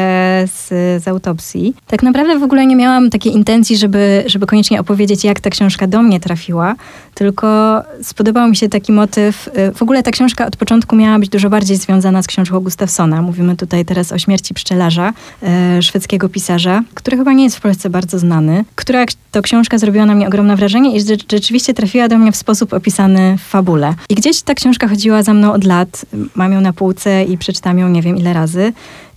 z, 0.47 0.69
z 1.03 1.09
autopsji. 1.09 1.75
Tak 1.87 2.03
naprawdę 2.03 2.39
w 2.39 2.43
ogóle 2.43 2.67
nie 2.67 2.77
miałam 2.77 3.11
takiej 3.11 3.33
intencji, 3.33 3.77
żeby, 3.77 3.92
żeby 4.27 4.47
koniecznie 4.47 4.81
opowiedzieć, 4.81 5.25
jak 5.25 5.41
ta 5.41 5.51
książka 5.51 5.87
do 5.87 6.03
mnie 6.03 6.21
trafiła, 6.21 6.75
tylko 7.15 7.83
spodobał 8.03 8.49
mi 8.49 8.57
się 8.57 8.69
taki 8.69 8.93
motyw. 8.93 9.49
y, 9.49 9.73
W 9.75 9.83
ogóle 9.83 10.03
ta 10.03 10.11
książka 10.11 10.47
od 10.47 10.57
początku 10.57 10.97
miała 10.97 11.19
być 11.19 11.29
dużo 11.29 11.51
bardziej 11.51 11.77
związana 11.77 12.23
z 12.23 12.27
książką 12.27 12.61
Gustafsona. 12.61 13.23
Mówimy 13.23 13.57
tutaj 13.57 13.85
teraz 13.85 14.13
o 14.13 14.19
śmierci 14.19 14.55
pszczelarza, 14.55 15.13
e, 15.43 15.83
szwedzkiego 15.83 16.29
pisarza, 16.29 16.83
który 16.95 17.17
chyba 17.17 17.33
nie 17.33 17.45
jest 17.45 17.57
w 17.57 17.61
Polsce 17.61 17.91
bardzo 17.91 18.19
znany, 18.19 18.65
która 18.75 19.05
to 19.31 19.43
książka 19.43 19.79
zrobiła 19.79 20.07
na 20.07 20.15
mnie 20.15 20.29
ogromne 20.29 20.57
wrażenie 20.57 20.97
i 20.97 21.01
rzeczywiście 21.33 21.75
trafiła 21.75 22.09
do 22.09 22.19
mnie 22.19 22.33
w 22.33 22.37
sposób 22.37 22.73
opisany 22.73 23.37
w 23.39 23.43
fabule. 23.43 23.95
I 24.09 24.15
gdzieś 24.15 24.43
ta 24.43 24.55
książka 24.55 24.89
chodziła 24.89 25.23
za 25.23 25.35
mną 25.35 25.53
od 25.53 25.65
lat. 25.65 26.07
Mam 26.35 26.53
ją 26.53 26.61
na 26.61 26.73
półce 26.73 27.25
i 27.25 27.39
przeczytam 27.39 27.79
ją 27.79 27.89
nie 27.89 28.03
wiem 28.03 28.17
ile 28.17 28.33
razy. 28.33 28.73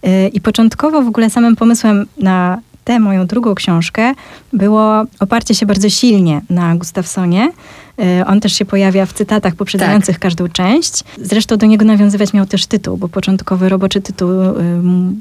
Y, 0.08 0.28
I 0.34 0.42
początkowo 0.42 1.02
w 1.02 1.08
ogóle 1.08 1.30
samym 1.30 1.56
pomysłem 1.56 2.06
na 2.18 2.60
tę 2.86 3.00
moją 3.00 3.28
drugą 3.28 3.56
książkę 3.56 4.14
było 4.54 5.04
oparcie 5.20 5.56
się 5.56 5.66
bardzo 5.66 5.90
silnie 5.90 6.42
na 6.50 6.76
Gustafsonie. 6.76 7.52
Y, 8.22 8.26
On 8.26 8.40
też 8.40 8.54
się 8.54 8.66
pojawia 8.66 9.06
w 9.06 9.14
cytatach 9.14 9.56
poprzedzających 9.56 10.20
każdą 10.20 10.48
część. 10.48 11.04
Zresztą 11.22 11.58
do 11.58 11.66
niego 11.66 11.86
nawiązywać 11.86 12.34
miał 12.34 12.46
też 12.46 12.66
tytuł, 12.66 12.98
bo 12.98 13.10
początkowy 13.10 13.70
roboczy 13.70 14.02
tytuł 14.02 14.30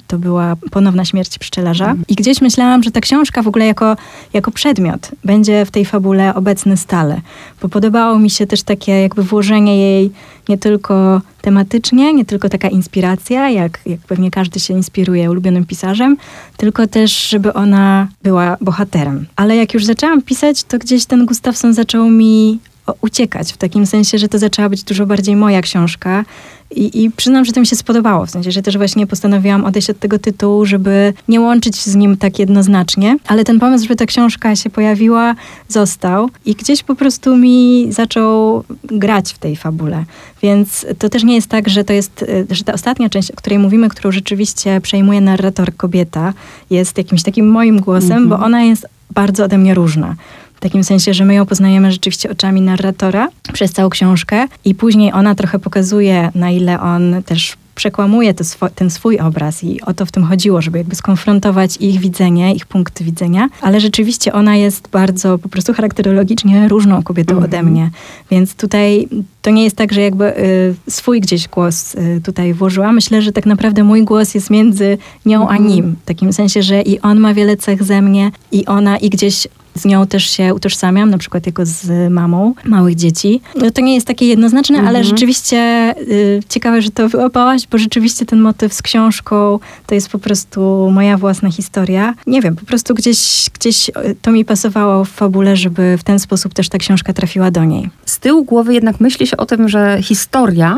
to 0.06 0.18
była 0.18 0.56
Ponowna 0.70 1.04
śmierć 1.04 1.38
pszczelarza. 1.38 1.94
I 2.08 2.14
gdzieś 2.14 2.40
myślałam, 2.40 2.82
że 2.82 2.90
ta 2.90 3.00
książka 3.00 3.42
w 3.42 3.48
ogóle 3.48 3.66
jako, 3.66 3.96
jako 4.32 4.50
przedmiot 4.50 5.10
będzie 5.24 5.64
w 5.64 5.70
tej 5.70 5.84
fabule 5.84 6.34
obecny 6.34 6.76
stale. 6.76 7.20
Bo 7.62 7.68
podobało 7.68 8.18
mi 8.18 8.30
się 8.30 8.46
też 8.46 8.62
takie 8.62 8.92
jakby 8.92 9.22
włożenie 9.22 9.76
jej 9.78 10.12
nie 10.48 10.58
tylko 10.58 11.20
tematycznie, 11.40 12.14
nie 12.14 12.24
tylko 12.24 12.48
taka 12.48 12.68
inspiracja, 12.68 13.50
jak, 13.50 13.78
jak 13.86 14.00
pewnie 14.00 14.30
każdy 14.30 14.60
się 14.60 14.74
inspiruje 14.74 15.30
ulubionym 15.30 15.66
pisarzem, 15.66 16.16
tylko 16.56 16.86
też, 16.86 17.28
żeby 17.28 17.52
ona 17.52 18.08
była 18.22 18.56
bohaterem. 18.60 19.26
Ale 19.36 19.56
jak 19.56 19.74
już 19.74 19.84
zaczęłam 19.84 20.22
pisać, 20.22 20.64
to 20.64 20.78
gdzieś 20.78 21.06
ten 21.06 21.26
Gustafson 21.26 21.74
zaczął 21.74 22.10
mi 22.10 22.58
uciekać, 23.00 23.52
w 23.52 23.56
takim 23.56 23.86
sensie, 23.86 24.18
że 24.18 24.28
to 24.28 24.38
zaczęła 24.38 24.68
być 24.68 24.82
dużo 24.82 25.06
bardziej 25.06 25.36
moja 25.36 25.62
książka. 25.62 26.24
I, 26.70 27.04
I 27.04 27.10
przyznam, 27.10 27.44
że 27.44 27.52
to 27.52 27.60
mi 27.60 27.66
się 27.66 27.76
spodobało, 27.76 28.26
w 28.26 28.30
sensie, 28.30 28.50
że 28.50 28.62
też 28.62 28.76
właśnie 28.76 29.06
postanowiłam 29.06 29.64
odejść 29.64 29.90
od 29.90 29.98
tego 29.98 30.18
tytułu, 30.18 30.66
żeby 30.66 31.12
nie 31.28 31.40
łączyć 31.40 31.76
z 31.76 31.94
nim 31.94 32.16
tak 32.16 32.38
jednoznacznie, 32.38 33.16
ale 33.26 33.44
ten 33.44 33.60
pomysł, 33.60 33.84
żeby 33.84 33.96
ta 33.96 34.06
książka 34.06 34.56
się 34.56 34.70
pojawiła, 34.70 35.34
został 35.68 36.30
i 36.44 36.54
gdzieś 36.54 36.82
po 36.82 36.94
prostu 36.94 37.36
mi 37.36 37.86
zaczął 37.92 38.64
grać 38.84 39.32
w 39.32 39.38
tej 39.38 39.56
fabule. 39.56 40.04
Więc 40.42 40.86
to 40.98 41.08
też 41.08 41.24
nie 41.24 41.34
jest 41.34 41.46
tak, 41.46 41.68
że 41.68 41.84
to 41.84 41.92
jest, 41.92 42.22
y, 42.22 42.46
że 42.50 42.64
ta 42.64 42.72
ostatnia 42.72 43.08
część, 43.08 43.30
o 43.30 43.36
której 43.36 43.58
mówimy, 43.58 43.88
którą 43.88 44.12
rzeczywiście 44.12 44.80
przejmuje 44.80 45.20
narrator 45.20 45.76
kobieta, 45.76 46.32
jest 46.70 46.98
jakimś 46.98 47.22
takim 47.22 47.50
moim 47.50 47.80
głosem, 47.80 48.28
bo 48.28 48.38
ona 48.38 48.62
jest 48.62 48.86
bardzo 49.10 49.44
ode 49.44 49.58
mnie 49.58 49.74
różna. 49.74 50.16
Takim 50.64 50.84
sensie, 50.84 51.14
że 51.14 51.24
my 51.24 51.34
ją 51.34 51.46
poznajemy 51.46 51.92
rzeczywiście 51.92 52.30
oczami 52.30 52.60
narratora 52.60 53.28
przez 53.52 53.72
całą 53.72 53.90
książkę 53.90 54.48
i 54.64 54.74
później 54.74 55.12
ona 55.12 55.34
trochę 55.34 55.58
pokazuje, 55.58 56.30
na 56.34 56.50
ile 56.50 56.80
on 56.80 57.22
też 57.26 57.56
przekłamuje 57.74 58.34
swo- 58.34 58.70
ten 58.74 58.90
swój 58.90 59.18
obraz 59.18 59.64
i 59.64 59.80
o 59.80 59.94
to 59.94 60.06
w 60.06 60.12
tym 60.12 60.24
chodziło, 60.24 60.62
żeby 60.62 60.78
jakby 60.78 60.96
skonfrontować 60.96 61.76
ich 61.76 62.00
widzenie, 62.00 62.54
ich 62.54 62.66
punkt 62.66 63.02
widzenia, 63.02 63.48
ale 63.60 63.80
rzeczywiście 63.80 64.32
ona 64.32 64.56
jest 64.56 64.88
bardzo 64.88 65.38
po 65.38 65.48
prostu 65.48 65.72
charakterologicznie 65.74 66.68
różną 66.68 67.02
kobietą 67.02 67.38
ode 67.38 67.62
mnie, 67.62 67.90
więc 68.30 68.54
tutaj 68.54 69.08
to 69.42 69.50
nie 69.50 69.64
jest 69.64 69.76
tak, 69.76 69.92
że 69.92 70.00
jakby 70.00 70.38
y, 70.38 70.74
swój 70.90 71.20
gdzieś 71.20 71.48
głos 71.48 71.94
y, 71.94 72.20
tutaj 72.24 72.54
włożyłam. 72.54 72.94
Myślę, 72.94 73.22
że 73.22 73.32
tak 73.32 73.46
naprawdę 73.46 73.84
mój 73.84 74.04
głos 74.04 74.34
jest 74.34 74.50
między 74.50 74.98
nią 75.26 75.48
a 75.48 75.56
nim, 75.56 75.96
w 76.02 76.04
takim 76.04 76.32
sensie, 76.32 76.62
że 76.62 76.82
i 76.82 77.00
on 77.00 77.20
ma 77.20 77.34
wiele 77.34 77.56
cech 77.56 77.82
ze 77.82 78.02
mnie 78.02 78.30
i 78.52 78.66
ona 78.66 78.96
i 78.98 79.10
gdzieś 79.10 79.46
z 79.74 79.84
nią 79.84 80.06
też 80.06 80.30
się 80.30 80.54
utożsamiam, 80.54 81.10
na 81.10 81.18
przykład 81.18 81.46
jako 81.46 81.66
z 81.66 82.12
mamą 82.12 82.54
małych 82.64 82.94
dzieci. 82.94 83.40
No 83.56 83.70
to 83.70 83.80
nie 83.80 83.94
jest 83.94 84.06
takie 84.06 84.26
jednoznaczne, 84.26 84.78
ale 84.88 85.04
rzeczywiście 85.04 85.94
y, 86.00 86.40
ciekawe, 86.48 86.82
że 86.82 86.90
to 86.90 87.08
wyłapałaś, 87.08 87.63
bo 87.70 87.78
rzeczywiście 87.78 88.26
ten 88.26 88.40
motyw 88.40 88.74
z 88.74 88.82
książką 88.82 89.58
to 89.86 89.94
jest 89.94 90.08
po 90.08 90.18
prostu 90.18 90.90
moja 90.92 91.18
własna 91.18 91.50
historia. 91.50 92.14
Nie 92.26 92.40
wiem, 92.40 92.56
po 92.56 92.66
prostu 92.66 92.94
gdzieś, 92.94 93.50
gdzieś 93.54 93.88
y, 93.88 93.92
to 94.22 94.30
mi 94.30 94.44
pasowało 94.44 95.04
w 95.04 95.10
fabule, 95.10 95.56
żeby 95.56 95.98
w 95.98 96.04
ten 96.04 96.18
sposób 96.18 96.54
też 96.54 96.68
ta 96.68 96.78
książka 96.78 97.12
trafiła 97.12 97.50
do 97.50 97.64
niej. 97.64 97.90
Z 98.04 98.18
tyłu 98.18 98.44
głowy 98.44 98.74
jednak 98.74 99.00
myśli 99.00 99.26
się 99.26 99.36
o 99.36 99.46
tym, 99.46 99.68
że 99.68 99.98
historia, 100.02 100.76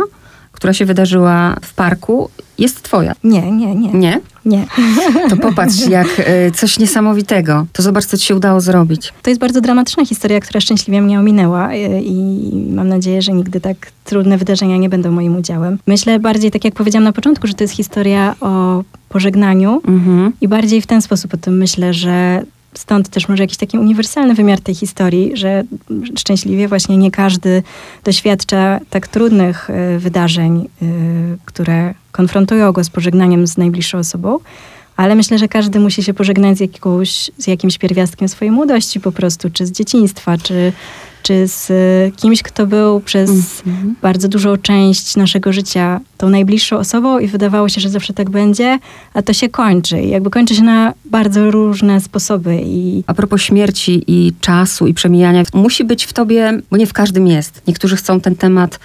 która 0.57 0.73
się 0.73 0.85
wydarzyła 0.85 1.57
w 1.63 1.75
parku, 1.75 2.31
jest 2.59 2.83
twoja. 2.83 3.13
Nie, 3.25 3.53
nie, 3.53 3.75
nie. 3.75 3.93
Nie? 3.93 4.21
Nie. 4.45 4.67
To 5.31 5.37
popatrz, 5.37 5.87
jak 5.89 6.07
y, 6.19 6.51
coś 6.55 6.79
niesamowitego. 6.79 7.67
To 7.73 7.83
zobacz, 7.83 8.05
co 8.05 8.17
ci 8.19 8.27
się 8.27 8.37
udało 8.37 8.61
zrobić. 8.61 9.13
To 9.23 9.31
jest 9.31 9.41
bardzo 9.41 9.61
dramatyczna 9.61 10.05
historia, 10.05 10.41
która 10.41 10.61
szczęśliwie 10.61 11.03
mnie 11.03 11.21
ominęła 11.21 11.73
y, 11.73 11.77
i 12.03 12.51
mam 12.71 12.89
nadzieję, 12.89 13.23
że 13.23 13.33
nigdy 13.33 13.61
tak 13.61 13.77
trudne 14.05 14.39
wydarzenia 14.39 14.77
nie 14.77 14.89
będą 14.89 15.11
moim 15.11 15.37
udziałem. 15.37 15.79
Myślę 15.87 16.19
bardziej, 16.21 16.51
tak 16.51 16.65
jak 16.65 16.75
powiedziałam 16.75 17.05
na 17.05 17.13
początku, 17.13 17.47
że 17.47 17.55
to 17.55 17.65
jest 17.65 17.75
historia 17.75 18.35
o 18.41 18.83
pożegnaniu 19.09 19.81
Mhm. 19.89 20.33
i 20.41 20.49
bardziej 20.49 20.83
w 20.83 20.87
ten 20.87 21.03
sposób 21.03 21.35
o 21.35 21.37
tym 21.37 21.57
myślę, 21.59 21.95
że 21.95 22.43
stąd 22.79 23.09
też 23.09 23.29
może 23.29 23.43
jakiś 23.43 23.57
taki 23.57 23.79
uniwersalny 23.79 24.35
wymiar 24.35 24.61
tej 24.61 24.75
historii, 24.75 25.37
że 25.37 25.65
szczęśliwie 26.19 26.69
właśnie 26.69 26.97
nie 26.97 27.11
każdy 27.11 27.63
doświadcza 28.05 28.81
tak 28.91 29.09
trudnych 29.09 29.71
y, 29.71 29.99
wydarzeń, 29.99 30.69
y, 30.83 30.87
które 31.45 31.95
konfrontują 32.13 32.73
go 32.73 32.85
z 32.85 32.91
pożegnaniem 32.91 33.47
z 33.47 33.57
najbliższą 33.57 33.99
osobą. 33.99 34.39
Ale 34.97 35.15
myślę, 35.15 35.39
że 35.39 35.49
każdy 35.49 35.81
musi 35.81 36.03
się 36.03 36.15
pożegnać 36.15 36.59
z, 36.59 36.61
jakąś, 36.61 37.31
z 37.39 37.47
jakimś 37.47 37.79
pierwiastkiem 37.79 38.29
swojej 38.29 38.53
młodości 38.53 39.01
po 39.01 39.13
prostu, 39.13 39.51
czy 39.51 39.67
z 39.67 39.73
dzieciństwa, 39.73 40.39
czy, 40.39 40.73
czy 41.27 41.49
z 41.49 41.71
y, 41.71 42.13
kimś, 42.17 42.43
kto 42.43 42.67
był 42.67 43.01
przez 43.01 43.63
bardzo 44.03 44.29
dużą 44.29 44.57
część 44.57 45.17
naszego 45.17 45.53
życia 45.53 46.01
tą 46.19 46.31
najbliższą 46.31 46.79
osobą 46.79 47.19
i 47.19 47.27
wydawało 47.27 47.69
się, 47.69 47.81
że 47.81 47.89
zawsze 47.89 48.15
tak 48.15 48.31
będzie, 48.31 48.79
a 49.15 49.23
to 49.23 49.33
się 49.33 49.49
kończy. 49.49 50.01
I 50.03 50.09
jakby 50.09 50.31
kończy 50.31 50.55
się 50.55 50.63
na 50.63 50.95
bardzo 51.05 51.51
różne 51.51 52.01
sposoby 52.01 52.61
i 52.65 53.05
A 53.07 53.15
propos 53.15 53.43
śmierci 53.43 54.05
i 54.07 54.33
czasu 54.41 54.87
i 54.87 54.95
przemijania, 54.95 55.43
musi 55.55 55.85
być 55.85 56.05
w 56.05 56.13
tobie, 56.13 56.61
bo 56.71 56.77
nie 56.77 56.87
w 56.87 56.93
każdym 56.93 57.27
jest. 57.27 57.63
Niektórzy 57.67 57.97
chcą 57.97 58.21
ten 58.21 58.37
temat 58.37 58.79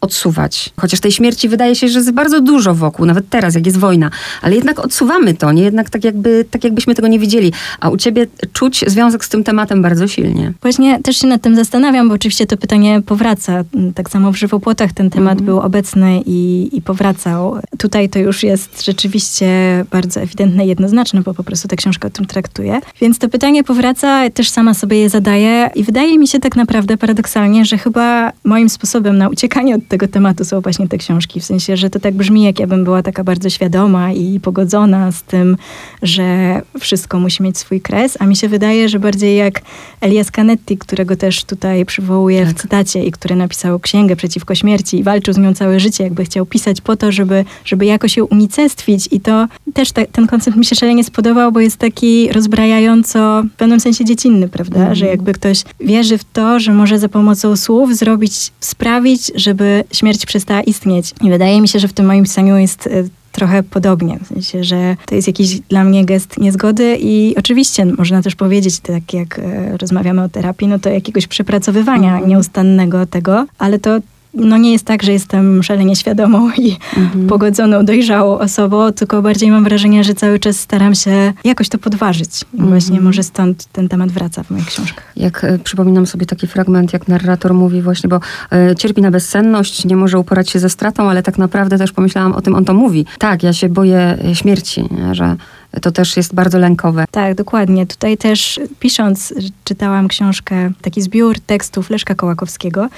odsuwać. 0.00 0.70
Chociaż 0.80 1.00
tej 1.00 1.12
śmierci 1.12 1.48
wydaje 1.48 1.74
się, 1.74 1.88
że 1.88 1.98
jest 1.98 2.10
bardzo 2.12 2.40
dużo 2.40 2.74
wokół, 2.74 3.06
nawet 3.06 3.28
teraz, 3.28 3.54
jak 3.54 3.66
jest 3.66 3.78
wojna. 3.78 4.10
Ale 4.42 4.54
jednak 4.54 4.78
odsuwamy 4.78 5.34
to, 5.34 5.52
nie? 5.52 5.62
Jednak 5.62 5.90
tak, 5.90 6.04
jakby, 6.04 6.44
tak 6.50 6.64
jakbyśmy 6.64 6.94
tego 6.94 7.08
nie 7.08 7.18
widzieli. 7.18 7.52
A 7.80 7.88
u 7.88 7.96
ciebie 7.96 8.26
czuć 8.52 8.84
związek 8.86 9.24
z 9.24 9.28
tym 9.28 9.44
tematem 9.44 9.82
bardzo 9.82 10.08
silnie. 10.08 10.52
Właśnie 10.62 11.02
też 11.02 11.16
się 11.16 11.26
nad 11.26 11.42
tym 11.42 11.56
zastanawiam, 11.56 12.08
bo 12.08 12.14
oczywiście 12.14 12.46
to 12.46 12.56
pytanie 12.56 13.02
powraca. 13.06 13.64
Tak 13.94 14.10
samo 14.10 14.32
w 14.32 14.36
żywopłotach 14.36 14.92
ten 14.92 15.10
temat 15.10 15.42
był 15.42 15.60
obecny 15.60 16.22
i, 16.26 16.68
i 16.72 16.82
powracał. 16.82 17.58
Tutaj 17.78 18.08
to 18.08 18.18
już 18.18 18.42
jest 18.42 18.84
rzeczywiście 18.84 19.48
bardzo 19.90 20.20
ewidentne 20.20 20.64
i 20.64 20.68
jednoznaczne, 20.68 21.22
bo 21.22 21.34
po 21.34 21.44
prostu 21.44 21.68
ta 21.68 21.76
książka 21.76 22.08
o 22.08 22.10
tym 22.10 22.26
traktuje. 22.26 22.80
Więc 23.00 23.18
to 23.18 23.28
pytanie 23.28 23.64
powraca, 23.64 24.30
też 24.30 24.50
sama 24.50 24.74
sobie 24.74 24.98
je 25.00 25.08
zadaję 25.08 25.70
i 25.74 25.84
wydaje 25.84 26.18
mi 26.18 26.28
się 26.28 26.38
tak 26.40 26.56
naprawdę 26.56 26.96
paradoksalnie, 26.96 27.64
że 27.64 27.78
chyba 27.78 28.32
moim 28.44 28.68
sposobem 28.68 29.18
na 29.18 29.28
uciekanie 29.28 29.74
od 29.74 29.87
tego 29.88 30.08
tematu 30.08 30.44
są 30.44 30.60
właśnie 30.60 30.88
te 30.88 30.98
książki. 30.98 31.40
W 31.40 31.44
sensie, 31.44 31.76
że 31.76 31.90
to 31.90 32.00
tak 32.00 32.14
brzmi, 32.14 32.42
jak 32.42 32.60
ja 32.60 32.66
bym 32.66 32.84
była 32.84 33.02
taka 33.02 33.24
bardzo 33.24 33.50
świadoma 33.50 34.12
i 34.12 34.40
pogodzona 34.40 35.12
z 35.12 35.22
tym, 35.22 35.56
że 36.02 36.60
wszystko 36.80 37.20
musi 37.20 37.42
mieć 37.42 37.58
swój 37.58 37.80
kres, 37.80 38.16
a 38.20 38.26
mi 38.26 38.36
się 38.36 38.48
wydaje, 38.48 38.88
że 38.88 38.98
bardziej 38.98 39.36
jak 39.36 39.60
Elias 40.00 40.30
Canetti, 40.30 40.78
którego 40.78 41.16
też 41.16 41.44
tutaj 41.44 41.84
przywołuję 41.84 42.46
Tak. 42.46 42.54
w 42.54 42.60
cytacie 42.60 43.04
i 43.04 43.12
który 43.12 43.36
napisał 43.36 43.78
księgę 43.78 44.16
przeciwko 44.16 44.54
śmierci 44.54 44.98
i 44.98 45.02
walczył 45.02 45.34
z 45.34 45.38
nią 45.38 45.54
całe 45.54 45.80
życie, 45.80 46.04
jakby 46.04 46.24
chciał 46.24 46.46
pisać 46.46 46.80
po 46.80 46.96
to, 46.96 47.12
żeby, 47.12 47.44
żeby 47.64 47.86
jakoś 47.86 48.16
ją 48.16 48.24
unicestwić 48.24 49.08
i 49.10 49.20
to 49.20 49.48
też 49.74 49.92
te, 49.92 50.06
ten 50.06 50.26
koncept 50.26 50.56
mi 50.56 50.64
się 50.64 50.76
szalenie 50.76 51.04
spodobał, 51.04 51.52
bo 51.52 51.60
jest 51.60 51.76
taki 51.76 52.32
rozbrajająco, 52.32 53.42
w 53.42 53.56
pewnym 53.56 53.80
sensie 53.80 54.04
dziecinny, 54.04 54.48
prawda? 54.48 54.78
Mhm. 54.78 54.94
Że 54.94 55.06
jakby 55.06 55.32
ktoś 55.32 55.64
wierzy 55.80 56.18
w 56.18 56.24
to, 56.24 56.60
że 56.60 56.72
może 56.72 56.98
za 56.98 57.08
pomocą 57.08 57.56
słów 57.56 57.96
zrobić, 57.96 58.52
sprawić, 58.60 59.32
żeby 59.34 59.77
śmierć 59.92 60.26
przestała 60.26 60.60
istnieć. 60.62 61.14
I 61.20 61.30
wydaje 61.30 61.60
mi 61.60 61.68
się, 61.68 61.78
że 61.78 61.88
w 61.88 61.92
tym 61.92 62.06
moim 62.06 62.24
pisaniu 62.24 62.56
jest 62.56 62.86
e, 62.86 62.90
trochę 63.32 63.62
podobnie. 63.62 64.18
W 64.24 64.26
sensie, 64.26 64.64
że 64.64 64.96
to 65.06 65.14
jest 65.14 65.26
jakiś 65.28 65.60
dla 65.60 65.84
mnie 65.84 66.04
gest 66.04 66.38
niezgody 66.38 66.98
i 67.00 67.34
oczywiście 67.38 67.84
można 67.84 68.22
też 68.22 68.34
powiedzieć, 68.34 68.80
tak 68.80 69.14
jak 69.14 69.38
e, 69.38 69.76
rozmawiamy 69.76 70.22
o 70.22 70.28
terapii, 70.28 70.68
no 70.68 70.78
to 70.78 70.90
jakiegoś 70.90 71.26
przepracowywania 71.26 72.12
Mhm. 72.12 72.28
nieustannego 72.28 73.06
tego, 73.06 73.46
ale 73.58 73.78
to 73.78 73.98
no 74.34 74.56
nie 74.56 74.72
jest 74.72 74.84
tak, 74.84 75.02
że 75.02 75.12
jestem 75.12 75.62
szalenie 75.62 75.96
świadomą 75.96 76.50
i 76.58 76.76
Mhm. 76.96 77.26
pogodzoną, 77.26 77.84
dojrzałą 77.84 78.38
osobą, 78.38 78.92
tylko 78.92 79.22
bardziej 79.22 79.50
mam 79.50 79.64
wrażenie, 79.64 80.04
że 80.04 80.14
cały 80.14 80.38
czas 80.38 80.60
staram 80.60 80.94
się 80.94 81.32
jakoś 81.44 81.68
to 81.68 81.78
podważyć. 81.78 82.42
I 82.42 82.46
Mhm. 82.56 82.68
właśnie 82.70 83.00
może 83.00 83.22
stąd 83.22 83.64
ten 83.72 83.88
temat 83.88 84.10
wraca 84.10 84.42
w 84.42 84.50
moich 84.50 84.66
książkach. 84.66 85.12
Jak 85.16 85.44
e, 85.44 85.58
przypominam 85.58 86.06
sobie 86.06 86.26
taki 86.26 86.46
fragment, 86.46 86.92
jak 86.92 87.08
narrator 87.08 87.54
mówi 87.54 87.82
właśnie, 87.82 88.08
bo 88.08 88.20
e, 88.52 88.76
cierpi 88.76 89.02
na 89.02 89.10
bezsenność, 89.10 89.84
nie 89.84 89.96
może 89.96 90.18
uporać 90.18 90.50
się 90.50 90.58
ze 90.58 90.70
stratą, 90.70 91.10
ale 91.10 91.22
tak 91.22 91.38
naprawdę 91.38 91.78
też 91.78 91.92
pomyślałam 91.92 92.32
o 92.32 92.40
tym, 92.40 92.54
on 92.54 92.64
to 92.64 92.74
mówi. 92.74 93.06
Tak, 93.18 93.42
ja 93.42 93.52
się 93.52 93.68
boję 93.68 94.18
e, 94.24 94.34
śmierci, 94.34 94.84
nie? 94.90 95.14
że 95.14 95.36
to 95.82 95.90
też 95.92 96.16
jest 96.16 96.34
bardzo 96.34 96.58
lękowe. 96.58 97.04
Tak, 97.10 97.34
dokładnie. 97.34 97.86
Tutaj 97.86 98.16
też 98.16 98.60
pisząc, 98.80 99.34
czytałam 99.64 100.08
książkę, 100.08 100.70
taki 100.82 101.02
zbiór 101.02 101.40
tekstów 101.40 101.90
Leszka 101.90 102.14
Kołakowskiego 102.14 102.88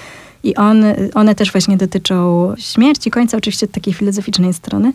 i 0.44 0.56
on, 0.56 0.84
one 1.14 1.34
też 1.34 1.52
właśnie 1.52 1.76
dotyczą 1.76 2.52
śmierci, 2.58 3.10
końca 3.10 3.36
oczywiście 3.36 3.66
od 3.66 3.72
takiej 3.72 3.94
filozoficznej 3.94 4.54
strony. 4.54 4.92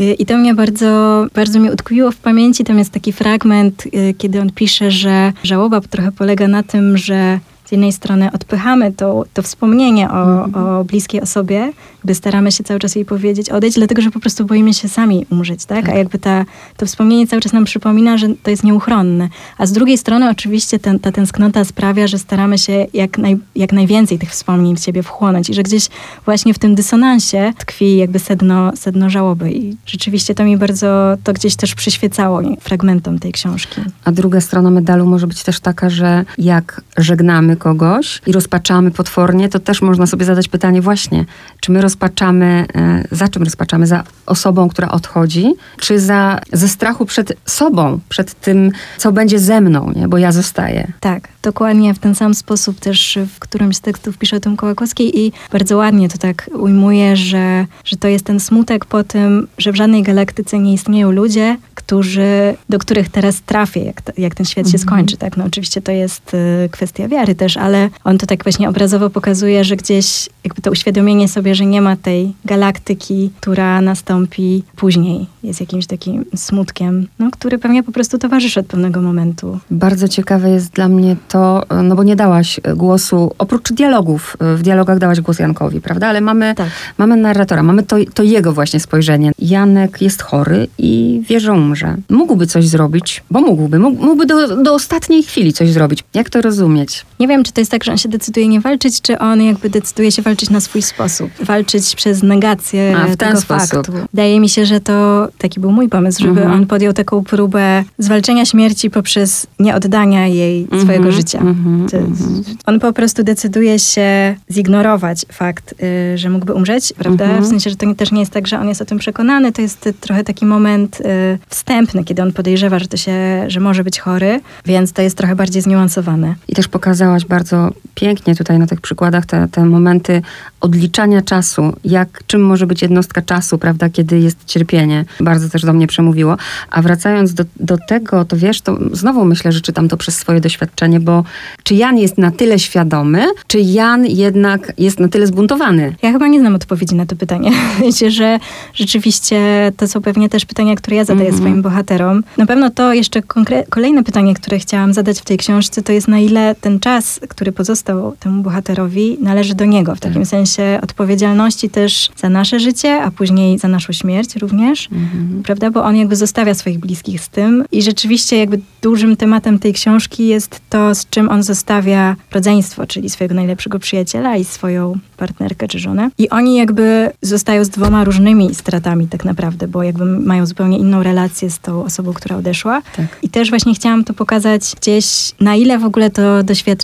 Y, 0.00 0.12
I 0.12 0.26
to 0.26 0.36
mnie 0.36 0.54
bardzo, 0.54 1.26
bardzo 1.34 1.60
mi 1.60 1.70
utkwiło 1.70 2.10
w 2.10 2.16
pamięci. 2.16 2.64
Tam 2.64 2.78
jest 2.78 2.90
taki 2.90 3.12
fragment, 3.12 3.86
y, 3.86 4.14
kiedy 4.18 4.40
on 4.40 4.50
pisze, 4.52 4.90
że 4.90 5.32
żałoba 5.42 5.80
trochę 5.80 6.12
polega 6.12 6.48
na 6.48 6.62
tym, 6.62 6.98
że 6.98 7.38
z 7.64 7.72
jednej 7.72 7.92
strony 7.92 8.30
odpychamy 8.32 8.92
to, 8.92 9.24
to 9.34 9.42
wspomnienie 9.42 10.10
o, 10.10 10.44
o 10.44 10.84
bliskiej 10.84 11.20
osobie, 11.20 11.72
jakby 12.02 12.14
staramy 12.14 12.52
się 12.52 12.64
cały 12.64 12.80
czas 12.80 12.94
jej 12.94 13.04
powiedzieć 13.04 13.50
odejdź, 13.50 13.74
dlatego 13.74 14.02
że 14.02 14.10
po 14.10 14.20
prostu 14.20 14.44
boimy 14.44 14.74
się 14.74 14.88
sami 14.88 15.26
umrzeć, 15.30 15.64
tak? 15.64 15.88
A 15.88 15.94
jakby 15.94 16.18
ta, 16.18 16.44
to 16.76 16.86
wspomnienie 16.86 17.26
cały 17.26 17.42
czas 17.42 17.52
nam 17.52 17.64
przypomina, 17.64 18.18
że 18.18 18.28
to 18.42 18.50
jest 18.50 18.64
nieuchronne. 18.64 19.28
A 19.58 19.66
z 19.66 19.72
drugiej 19.72 19.98
strony 19.98 20.30
oczywiście 20.30 20.78
ten, 20.78 20.98
ta 20.98 21.12
tęsknota 21.12 21.64
sprawia, 21.64 22.06
że 22.06 22.18
staramy 22.18 22.58
się 22.58 22.86
jak, 22.94 23.18
naj, 23.18 23.38
jak 23.56 23.72
najwięcej 23.72 24.18
tych 24.18 24.30
wspomnień 24.30 24.76
w 24.76 24.80
siebie 24.80 25.02
wchłonąć 25.02 25.50
i 25.50 25.54
że 25.54 25.62
gdzieś 25.62 25.88
właśnie 26.24 26.54
w 26.54 26.58
tym 26.58 26.74
dysonansie 26.74 27.52
tkwi 27.58 27.96
jakby 27.96 28.18
sedno, 28.18 28.76
sedno 28.76 29.10
żałoby 29.10 29.52
i 29.52 29.76
rzeczywiście 29.86 30.34
to 30.34 30.44
mi 30.44 30.56
bardzo, 30.56 31.16
to 31.24 31.32
gdzieś 31.32 31.56
też 31.56 31.74
przyświecało 31.74 32.40
fragmentom 32.60 33.18
tej 33.18 33.32
książki. 33.32 33.80
A 34.04 34.12
druga 34.12 34.40
strona 34.40 34.70
medalu 34.70 35.06
może 35.06 35.26
być 35.26 35.42
też 35.42 35.60
taka, 35.60 35.90
że 35.90 36.24
jak 36.38 36.80
żegnamy 36.96 37.56
kogoś 37.56 38.20
i 38.26 38.32
rozpaczamy 38.32 38.90
potwornie, 38.90 39.48
to 39.48 39.58
też 39.58 39.82
można 39.82 40.06
sobie 40.06 40.24
zadać 40.24 40.48
pytanie 40.48 40.82
właśnie, 40.82 41.24
czy 41.60 41.72
my 41.72 41.80
rozpaczamy, 41.92 42.66
e, 42.74 43.04
za 43.10 43.28
czym 43.28 43.42
rozpaczamy? 43.42 43.86
Za 43.86 44.04
osobą, 44.26 44.68
która 44.68 44.88
odchodzi, 44.88 45.54
czy 45.80 46.00
za, 46.00 46.40
ze 46.52 46.68
strachu 46.68 47.06
przed 47.06 47.32
sobą, 47.46 48.00
przed 48.08 48.34
tym, 48.34 48.70
co 48.98 49.12
będzie 49.12 49.38
ze 49.38 49.60
mną, 49.60 49.92
nie? 49.96 50.08
bo 50.08 50.18
ja 50.18 50.32
zostaję. 50.32 50.92
Tak, 51.00 51.28
dokładnie 51.42 51.94
w 51.94 51.98
ten 51.98 52.14
sam 52.14 52.34
sposób 52.34 52.80
też 52.80 53.18
w 53.34 53.38
którymś 53.38 53.76
z 53.76 53.80
tekstów 53.80 54.18
pisze 54.18 54.36
o 54.36 54.40
tym 54.40 54.56
Kołakowskiej 54.56 55.20
i 55.20 55.32
bardzo 55.52 55.76
ładnie 55.76 56.08
to 56.08 56.18
tak 56.18 56.50
ujmuje, 56.54 57.16
że, 57.16 57.66
że 57.84 57.96
to 57.96 58.08
jest 58.08 58.24
ten 58.24 58.40
smutek 58.40 58.84
po 58.84 59.04
tym, 59.04 59.48
że 59.58 59.72
w 59.72 59.76
żadnej 59.76 60.02
galaktyce 60.02 60.58
nie 60.58 60.72
istnieją 60.72 61.12
ludzie, 61.12 61.56
którzy, 61.74 62.56
do 62.68 62.78
których 62.78 63.08
teraz 63.08 63.40
trafię, 63.40 63.84
jak, 63.84 64.00
to, 64.02 64.12
jak 64.18 64.34
ten 64.34 64.46
świat 64.46 64.70
się 64.70 64.78
skończy. 64.78 65.16
Tak? 65.16 65.36
No 65.36 65.44
oczywiście 65.44 65.82
to 65.82 65.92
jest 65.92 66.34
y, 66.34 66.68
kwestia 66.68 67.08
wiary 67.08 67.34
też, 67.34 67.56
ale 67.56 67.90
on 68.04 68.18
to 68.18 68.26
tak 68.26 68.44
właśnie 68.44 68.68
obrazowo 68.68 69.10
pokazuje, 69.10 69.64
że 69.64 69.76
gdzieś 69.76 70.28
jakby 70.44 70.62
to 70.62 70.70
uświadomienie 70.70 71.28
sobie, 71.28 71.54
że 71.54 71.66
nie 71.66 71.81
ma 71.82 71.96
tej 71.96 72.32
galaktyki, 72.44 73.30
która 73.40 73.80
nastąpi 73.80 74.62
później, 74.76 75.26
jest 75.42 75.60
jakimś 75.60 75.86
takim 75.86 76.24
smutkiem, 76.36 77.06
no, 77.18 77.30
który 77.30 77.58
pewnie 77.58 77.82
po 77.82 77.92
prostu 77.92 78.18
towarzyszy 78.18 78.60
od 78.60 78.66
pewnego 78.66 79.02
momentu. 79.02 79.58
Bardzo 79.70 80.08
ciekawe 80.08 80.50
jest 80.50 80.72
dla 80.72 80.88
mnie 80.88 81.16
to, 81.28 81.62
no 81.84 81.94
bo 81.96 82.02
nie 82.04 82.16
dałaś 82.16 82.60
głosu, 82.76 83.34
oprócz 83.38 83.72
dialogów, 83.72 84.36
w 84.40 84.62
dialogach 84.62 84.98
dałaś 84.98 85.20
głos 85.20 85.38
Jankowi, 85.38 85.80
prawda? 85.80 86.08
Ale 86.08 86.20
mamy, 86.20 86.54
Tak. 86.54 86.68
mamy 86.98 87.16
narratora, 87.16 87.62
mamy 87.62 87.82
to, 87.82 87.96
to 88.14 88.22
jego 88.22 88.52
właśnie 88.52 88.80
spojrzenie. 88.80 89.32
Janek 89.38 90.02
jest 90.02 90.22
chory 90.22 90.68
i 90.78 91.22
wie, 91.28 91.40
że 91.40 91.52
umrze. 91.52 91.96
Mógłby 92.10 92.46
coś 92.46 92.68
zrobić, 92.68 93.22
bo 93.30 93.40
mógłby, 93.40 93.78
mógł- 93.78 94.04
mógłby 94.04 94.26
do, 94.26 94.62
do 94.62 94.74
ostatniej 94.74 95.22
chwili 95.22 95.52
coś 95.52 95.70
zrobić. 95.70 96.04
Jak 96.14 96.30
to 96.30 96.40
rozumieć? 96.40 97.06
Nie 97.22 97.28
wiem, 97.28 97.44
czy 97.44 97.52
to 97.52 97.60
jest 97.60 97.70
tak, 97.70 97.84
że 97.84 97.92
on 97.92 97.98
się 97.98 98.08
decyduje 98.08 98.48
nie 98.48 98.60
walczyć, 98.60 99.00
czy 99.00 99.18
on 99.18 99.42
jakby 99.42 99.70
decyduje 99.70 100.12
się 100.12 100.22
walczyć 100.22 100.50
na 100.50 100.60
swój 100.60 100.82
sposób. 100.82 101.30
Walczyć 101.40 101.94
przez 101.96 102.22
negację 102.22 102.94
A, 102.96 103.04
w 103.04 103.06
ten 103.06 103.16
tego 103.16 103.40
sposób. 103.40 103.70
faktu. 103.70 103.92
Wydaje 104.12 104.40
mi 104.40 104.48
się, 104.48 104.66
że 104.66 104.80
to 104.80 105.28
taki 105.38 105.60
był 105.60 105.72
mój 105.72 105.88
pomysł, 105.88 106.22
żeby 106.22 106.40
Mhm. 106.40 106.52
on 106.60 106.66
podjął 106.66 106.92
taką 106.92 107.24
próbę 107.24 107.84
zwalczenia 107.98 108.44
śmierci 108.44 108.90
poprzez 108.90 109.46
nieoddania 109.58 110.26
jej 110.26 110.62
Mhm, 110.62 110.82
swojego 110.82 111.12
życia. 111.12 111.38
mhm, 111.38 111.82
mhm. 111.92 112.44
On 112.66 112.80
po 112.80 112.92
prostu 112.92 113.22
decyduje 113.24 113.78
się 113.78 114.36
zignorować 114.50 115.26
fakt, 115.32 115.74
y, 116.14 116.18
że 116.18 116.30
mógłby 116.30 116.52
umrzeć, 116.54 116.92
prawda? 116.98 117.24
Mhm. 117.24 117.44
W 117.44 117.46
sensie, 117.48 117.70
że 117.70 117.76
to 117.76 117.94
też 117.94 118.12
nie 118.12 118.20
jest 118.20 118.32
tak, 118.32 118.46
że 118.46 118.58
on 118.60 118.68
jest 118.68 118.82
o 118.82 118.84
tym 118.84 118.98
przekonany. 118.98 119.52
To 119.52 119.62
jest 119.62 119.88
trochę 120.00 120.24
taki 120.24 120.46
moment 120.46 121.00
y, 121.00 121.04
wstępny, 121.48 122.04
kiedy 122.04 122.22
on 122.22 122.32
podejrzewa, 122.32 122.78
że 122.78 122.86
to 122.86 122.96
się, 122.96 123.44
że 123.48 123.60
może 123.60 123.84
być 123.84 124.00
chory, 124.00 124.40
więc 124.66 124.92
to 124.92 125.02
jest 125.02 125.16
trochę 125.16 125.36
bardziej 125.36 125.62
zniuansowane. 125.62 126.34
I 126.48 126.54
też 126.54 126.68
pokazałaś 127.12 127.24
bardzo 127.24 127.70
pięknie 127.94 128.34
tutaj 128.34 128.58
na 128.58 128.66
tych 128.66 128.80
przykładach 128.80 129.26
te, 129.26 129.48
te 129.48 129.64
momenty 129.64 130.22
odliczania 130.60 131.22
czasu, 131.22 131.72
jak, 131.84 132.22
czym 132.26 132.44
może 132.44 132.66
być 132.66 132.82
jednostka 132.82 133.22
czasu, 133.22 133.58
prawda, 133.58 133.88
kiedy 133.88 134.18
jest 134.18 134.44
cierpienie. 134.46 135.04
Bardzo 135.20 135.48
też 135.48 135.62
do 135.62 135.72
mnie 135.72 135.86
przemówiło. 135.86 136.36
A 136.70 136.82
wracając 136.82 137.34
do, 137.34 137.44
do 137.60 137.78
tego, 137.88 138.24
to 138.24 138.36
wiesz, 138.36 138.60
to 138.60 138.78
znowu 138.92 139.24
myślę, 139.24 139.52
że 139.52 139.60
czytam 139.60 139.88
to 139.88 139.96
przez 139.96 140.16
swoje 140.16 140.40
doświadczenie, 140.40 141.00
bo 141.00 141.24
czy 141.62 141.74
Jan 141.74 141.98
jest 141.98 142.18
na 142.18 142.30
tyle 142.30 142.58
świadomy, 142.58 143.24
czy 143.46 143.60
Jan 143.60 144.06
jednak 144.06 144.72
jest 144.78 145.00
na 145.00 145.08
tyle 145.08 145.26
zbuntowany? 145.26 145.94
Ja 146.02 146.12
chyba 146.12 146.28
nie 146.28 146.40
znam 146.40 146.54
odpowiedzi 146.54 146.94
na 146.94 147.06
to 147.06 147.16
pytanie. 147.16 147.50
Wiecie, 147.82 148.10
że 148.10 148.38
rzeczywiście 148.74 149.72
to 149.76 149.88
są 149.88 150.00
pewnie 150.02 150.28
też 150.28 150.44
pytania, 150.44 150.74
które 150.76 150.96
ja 150.96 151.04
zadaję 151.04 151.28
Mhm. 151.28 151.42
swoim 151.44 151.62
bohaterom. 151.62 152.24
Na 152.38 152.46
pewno 152.46 152.70
to 152.70 152.92
jeszcze 152.94 153.20
konkre- 153.20 153.64
kolejne 153.70 154.04
pytanie, 154.04 154.34
które 154.34 154.58
chciałam 154.58 154.94
zadać 154.94 155.20
w 155.20 155.24
tej 155.24 155.38
książce, 155.38 155.82
to 155.82 155.92
jest 155.92 156.08
na 156.08 156.18
ile 156.18 156.54
ten 156.60 156.80
czas, 156.80 157.01
który 157.28 157.52
pozostał 157.52 158.16
temu 158.20 158.42
bohaterowi, 158.42 159.16
należy 159.20 159.54
do 159.54 159.64
niego. 159.64 159.94
W 159.94 160.00
Tak. 160.00 160.10
takim 160.12 160.26
sensie 160.26 160.78
odpowiedzialności 160.82 161.70
też 161.70 162.10
za 162.16 162.28
nasze 162.28 162.60
życie, 162.60 163.02
a 163.02 163.10
później 163.10 163.58
za 163.58 163.68
naszą 163.68 163.92
śmierć 163.92 164.36
również. 164.36 164.88
Mhm. 164.92 165.42
Prawda? 165.42 165.70
Bo 165.70 165.84
on 165.84 165.96
jakby 165.96 166.16
zostawia 166.16 166.54
swoich 166.54 166.78
bliskich 166.78 167.20
z 167.20 167.28
tym. 167.28 167.64
I 167.72 167.82
rzeczywiście 167.82 168.36
jakby 168.36 168.60
dużym 168.82 169.16
tematem 169.16 169.58
tej 169.58 169.72
książki 169.72 170.26
jest 170.26 170.60
to, 170.70 170.94
z 170.94 171.10
czym 171.10 171.28
on 171.28 171.42
zostawia 171.42 172.16
rodzeństwo, 172.32 172.86
czyli 172.86 173.10
swojego 173.10 173.34
najlepszego 173.34 173.78
przyjaciela 173.78 174.36
i 174.36 174.44
swoją 174.44 174.98
partnerkę 175.16 175.68
czy 175.68 175.78
żonę. 175.78 176.10
I 176.18 176.28
oni 176.30 176.56
jakby 176.56 177.10
zostają 177.22 177.64
z 177.64 177.68
dwoma 177.68 178.04
różnymi 178.04 178.54
stratami 178.54 179.08
tak 179.08 179.24
naprawdę, 179.24 179.68
bo 179.68 179.82
jakby 179.82 180.04
mają 180.04 180.46
zupełnie 180.46 180.78
inną 180.78 181.02
relację 181.02 181.50
z 181.50 181.58
tą 181.58 181.84
osobą, 181.84 182.12
która 182.12 182.36
odeszła. 182.36 182.82
Tak. 182.96 183.06
I 183.22 183.28
też 183.28 183.50
właśnie 183.50 183.74
chciałam 183.74 184.04
to 184.04 184.14
pokazać 184.14 184.72
gdzieś, 184.80 185.32
na 185.40 185.54
ile 185.54 185.78
w 185.78 185.84
ogóle 185.84 186.10
to 186.10 186.42
doświadczenie 186.42 186.81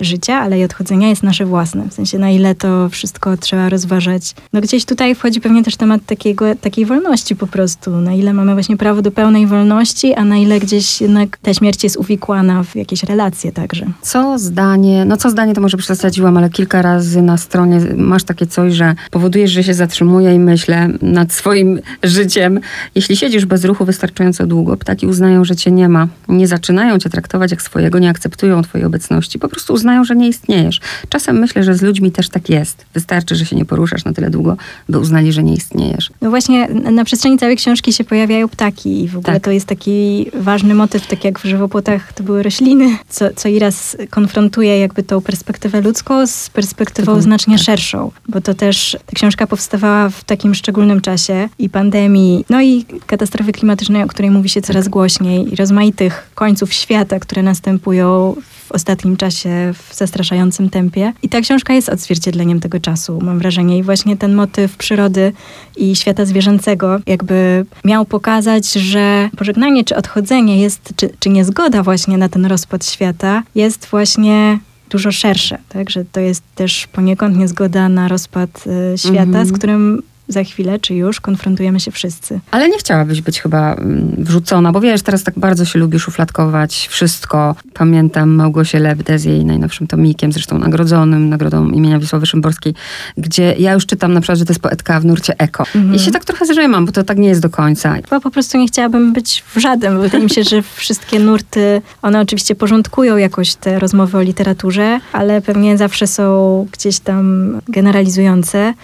życia, 0.00 0.34
ale 0.34 0.58
i 0.58 0.64
odchodzenia 0.64 1.08
jest 1.08 1.22
nasze 1.22 1.46
własne. 1.46 1.88
W 1.88 1.94
sensie, 1.94 2.18
na 2.18 2.30
ile 2.30 2.54
to 2.54 2.88
wszystko 2.88 3.36
trzeba 3.36 3.68
rozważać. 3.68 4.34
No 4.52 4.60
gdzieś 4.60 4.84
tutaj 4.84 5.14
wchodzi 5.14 5.40
pewnie 5.40 5.64
też 5.64 5.76
temat 5.76 6.00
takiego, 6.06 6.54
takiej 6.54 6.86
wolności 6.86 7.36
po 7.36 7.46
prostu. 7.46 7.90
Na 7.90 8.12
ile 8.12 8.32
mamy 8.32 8.52
właśnie 8.52 8.76
prawo 8.76 9.02
do 9.02 9.10
pełnej 9.10 9.46
wolności, 9.46 10.14
a 10.14 10.24
na 10.24 10.36
ile 10.36 10.60
gdzieś 10.60 11.00
jednak 11.00 11.38
ta 11.42 11.54
śmierć 11.54 11.84
jest 11.84 11.96
uwikłana 11.96 12.62
w 12.62 12.76
jakieś 12.76 13.02
relacje 13.02 13.52
także. 13.52 13.86
Co 14.02 14.38
zdanie, 14.38 15.04
no 15.04 15.16
co 15.16 15.30
zdanie 15.30 15.54
to 15.54 15.60
może 15.60 15.76
przesadziłam, 15.76 16.36
ale 16.36 16.50
kilka 16.50 16.82
razy 16.82 17.22
na 17.22 17.36
stronie 17.36 17.80
masz 17.96 18.24
takie 18.24 18.46
coś, 18.46 18.74
że 18.74 18.94
powodujesz, 19.10 19.50
że 19.50 19.64
się 19.64 19.74
zatrzymuję 19.74 20.34
i 20.34 20.38
myślę 20.38 20.88
nad 21.02 21.32
swoim 21.32 21.80
życiem. 22.02 22.60
Jeśli 22.94 23.16
siedzisz 23.16 23.46
bez 23.46 23.64
ruchu 23.64 23.84
wystarczająco 23.84 24.46
długo, 24.46 24.76
ptaki 24.76 25.06
uznają, 25.06 25.44
że 25.44 25.56
cię 25.56 25.70
nie 25.70 25.88
ma. 25.88 26.08
Nie 26.28 26.46
zaczynają 26.46 26.98
cię 26.98 27.10
traktować 27.10 27.50
jak 27.50 27.62
swojego, 27.62 27.98
nie 27.98 28.10
akceptują 28.10 28.62
twojej 28.62 28.86
obecności. 28.86 29.09
Po 29.40 29.48
prostu 29.48 29.72
uznają, 29.72 30.04
że 30.04 30.16
nie 30.16 30.28
istniejesz. 30.28 30.80
Czasem 31.08 31.38
myślę, 31.38 31.64
że 31.64 31.74
z 31.74 31.82
ludźmi 31.82 32.12
też 32.12 32.28
tak 32.28 32.48
jest. 32.48 32.84
Wystarczy, 32.94 33.34
że 33.36 33.46
się 33.46 33.56
nie 33.56 33.64
poruszasz 33.64 34.04
na 34.04 34.12
tyle 34.12 34.30
długo, 34.30 34.56
by 34.88 34.98
uznali, 34.98 35.32
że 35.32 35.42
nie 35.42 35.54
istniejesz. 35.54 36.10
No 36.20 36.30
właśnie 36.30 36.68
na 36.68 37.04
przestrzeni 37.04 37.38
całej 37.38 37.56
książki 37.56 37.92
się 37.92 38.04
pojawiają 38.04 38.48
ptaki 38.48 39.04
i 39.04 39.08
w 39.08 39.16
ogóle 39.18 39.34
Tak. 39.34 39.44
to 39.44 39.50
jest 39.50 39.66
taki 39.66 40.26
ważny 40.34 40.74
motyw, 40.74 41.06
tak 41.06 41.24
jak 41.24 41.38
w 41.38 41.44
żywopłotach 41.44 42.12
to 42.12 42.22
były 42.24 42.42
rośliny, 42.42 42.96
co, 43.08 43.24
co 43.36 43.48
Iras 43.48 43.96
konfrontuje 44.10 44.78
jakby 44.78 45.02
tą 45.02 45.20
perspektywę 45.20 45.80
ludzką 45.80 46.26
z 46.26 46.50
perspektywą 46.50 47.12
Taką- 47.12 47.22
znacznie 47.22 47.56
tak. 47.56 47.64
szerszą, 47.66 48.10
bo 48.28 48.40
to 48.40 48.54
też 48.54 48.96
ta 49.06 49.12
książka 49.16 49.46
powstawała 49.46 50.08
w 50.10 50.24
takim 50.24 50.54
szczególnym 50.54 51.00
czasie 51.00 51.48
i 51.58 51.68
pandemii, 51.68 52.44
no 52.50 52.62
i 52.62 52.84
katastrofy 53.06 53.52
klimatycznej, 53.52 54.02
o 54.02 54.06
której 54.06 54.30
mówi 54.30 54.48
się 54.48 54.62
coraz 54.62 54.88
głośniej 54.88 55.52
i 55.52 55.56
rozmaitych 55.56 56.30
końców 56.34 56.72
świata, 56.72 57.20
które 57.20 57.42
następują 57.42 58.36
w 58.68 58.72
ostatnim 59.00 59.16
czasie 59.16 59.72
w 59.74 59.94
zastraszającym 59.94 60.70
tempie. 60.70 61.12
I 61.22 61.28
ta 61.28 61.40
książka 61.40 61.72
jest 61.74 61.88
odzwierciedleniem 61.88 62.60
tego 62.60 62.80
czasu, 62.80 63.18
mam 63.22 63.38
wrażenie. 63.38 63.78
I 63.78 63.82
właśnie 63.82 64.16
ten 64.16 64.34
motyw 64.34 64.76
przyrody 64.76 65.32
i 65.76 65.96
świata 65.96 66.24
zwierzęcego 66.24 66.98
jakby 67.06 67.66
miał 67.84 68.04
pokazać, 68.04 68.72
że 68.72 69.30
pożegnanie 69.36 69.84
czy 69.84 69.96
odchodzenie 69.96 70.60
jest, 70.60 70.92
czy, 70.96 71.10
czy 71.20 71.28
niezgoda 71.30 71.82
właśnie 71.82 72.18
na 72.18 72.28
ten 72.28 72.46
rozpad 72.46 72.86
świata 72.86 73.42
jest 73.54 73.86
właśnie 73.86 74.58
dużo 74.90 75.12
szersze, 75.12 75.58
tak? 75.68 75.90
Że 75.90 76.04
to 76.12 76.20
jest 76.20 76.42
też 76.54 76.86
poniekąd 76.86 77.36
niezgoda 77.36 77.88
na 77.88 78.08
rozpad 78.08 78.64
y, 78.94 78.98
świata, 78.98 79.22
Mhm. 79.22 79.46
z 79.46 79.52
którym 79.52 80.02
za 80.32 80.44
chwilę, 80.44 80.78
czy 80.78 80.94
już 80.94 81.20
konfrontujemy 81.20 81.80
się 81.80 81.90
wszyscy. 81.90 82.40
Ale 82.50 82.68
nie 82.68 82.78
chciałabyś 82.78 83.20
być 83.20 83.40
chyba 83.40 83.74
mm, 83.74 84.14
wrzucona, 84.18 84.72
bo 84.72 84.80
wiesz, 84.80 85.02
teraz 85.02 85.22
tak 85.22 85.38
bardzo 85.38 85.64
się 85.64 85.78
lubi 85.78 85.98
szufladkować 85.98 86.88
wszystko. 86.90 87.54
Pamiętam 87.74 88.30
Małgosię 88.30 88.78
Lebdę 88.78 89.18
z 89.18 89.24
jej 89.24 89.44
najnowszym 89.44 89.86
tomikiem, 89.86 90.32
zresztą 90.32 90.58
nagrodzonym, 90.58 91.28
nagrodą 91.28 91.70
imienia 91.70 91.98
Wisławy 91.98 92.26
Szymborskiej, 92.26 92.74
gdzie 93.16 93.54
ja 93.58 93.72
już 93.72 93.86
czytam 93.86 94.12
na 94.12 94.20
przykład, 94.20 94.38
że 94.38 94.44
to 94.44 94.52
jest 94.52 94.62
poetka 94.62 95.00
w 95.00 95.04
nurcie 95.04 95.34
eko. 95.38 95.64
Mhm. 95.74 95.94
I 95.94 95.98
się 95.98 96.10
tak 96.10 96.24
trochę 96.24 96.46
zrzymam, 96.46 96.86
bo 96.86 96.92
to 96.92 97.04
tak 97.04 97.18
nie 97.18 97.28
jest 97.28 97.40
do 97.40 97.50
końca. 97.50 97.94
Chyba 97.94 98.20
po 98.20 98.30
prostu 98.30 98.58
nie 98.58 98.66
chciałabym 98.66 99.12
być 99.12 99.44
w 99.54 99.58
żaden. 99.58 99.96
bo 99.96 100.02
Wydaje 100.02 100.24
mi 100.24 100.30
się, 100.30 100.44
że 100.44 100.62
wszystkie 100.62 101.18
nurty, 101.18 101.82
one 102.02 102.20
oczywiście 102.20 102.54
porządkują 102.54 103.16
jakoś 103.16 103.54
te 103.54 103.78
rozmowy 103.78 104.18
o 104.18 104.22
literaturze, 104.22 105.00
ale 105.12 105.40
pewnie 105.40 105.78
zawsze 105.78 106.06
są 106.06 106.66
gdzieś 106.72 106.98
tam 107.00 107.56
generalizujące. 107.68 108.74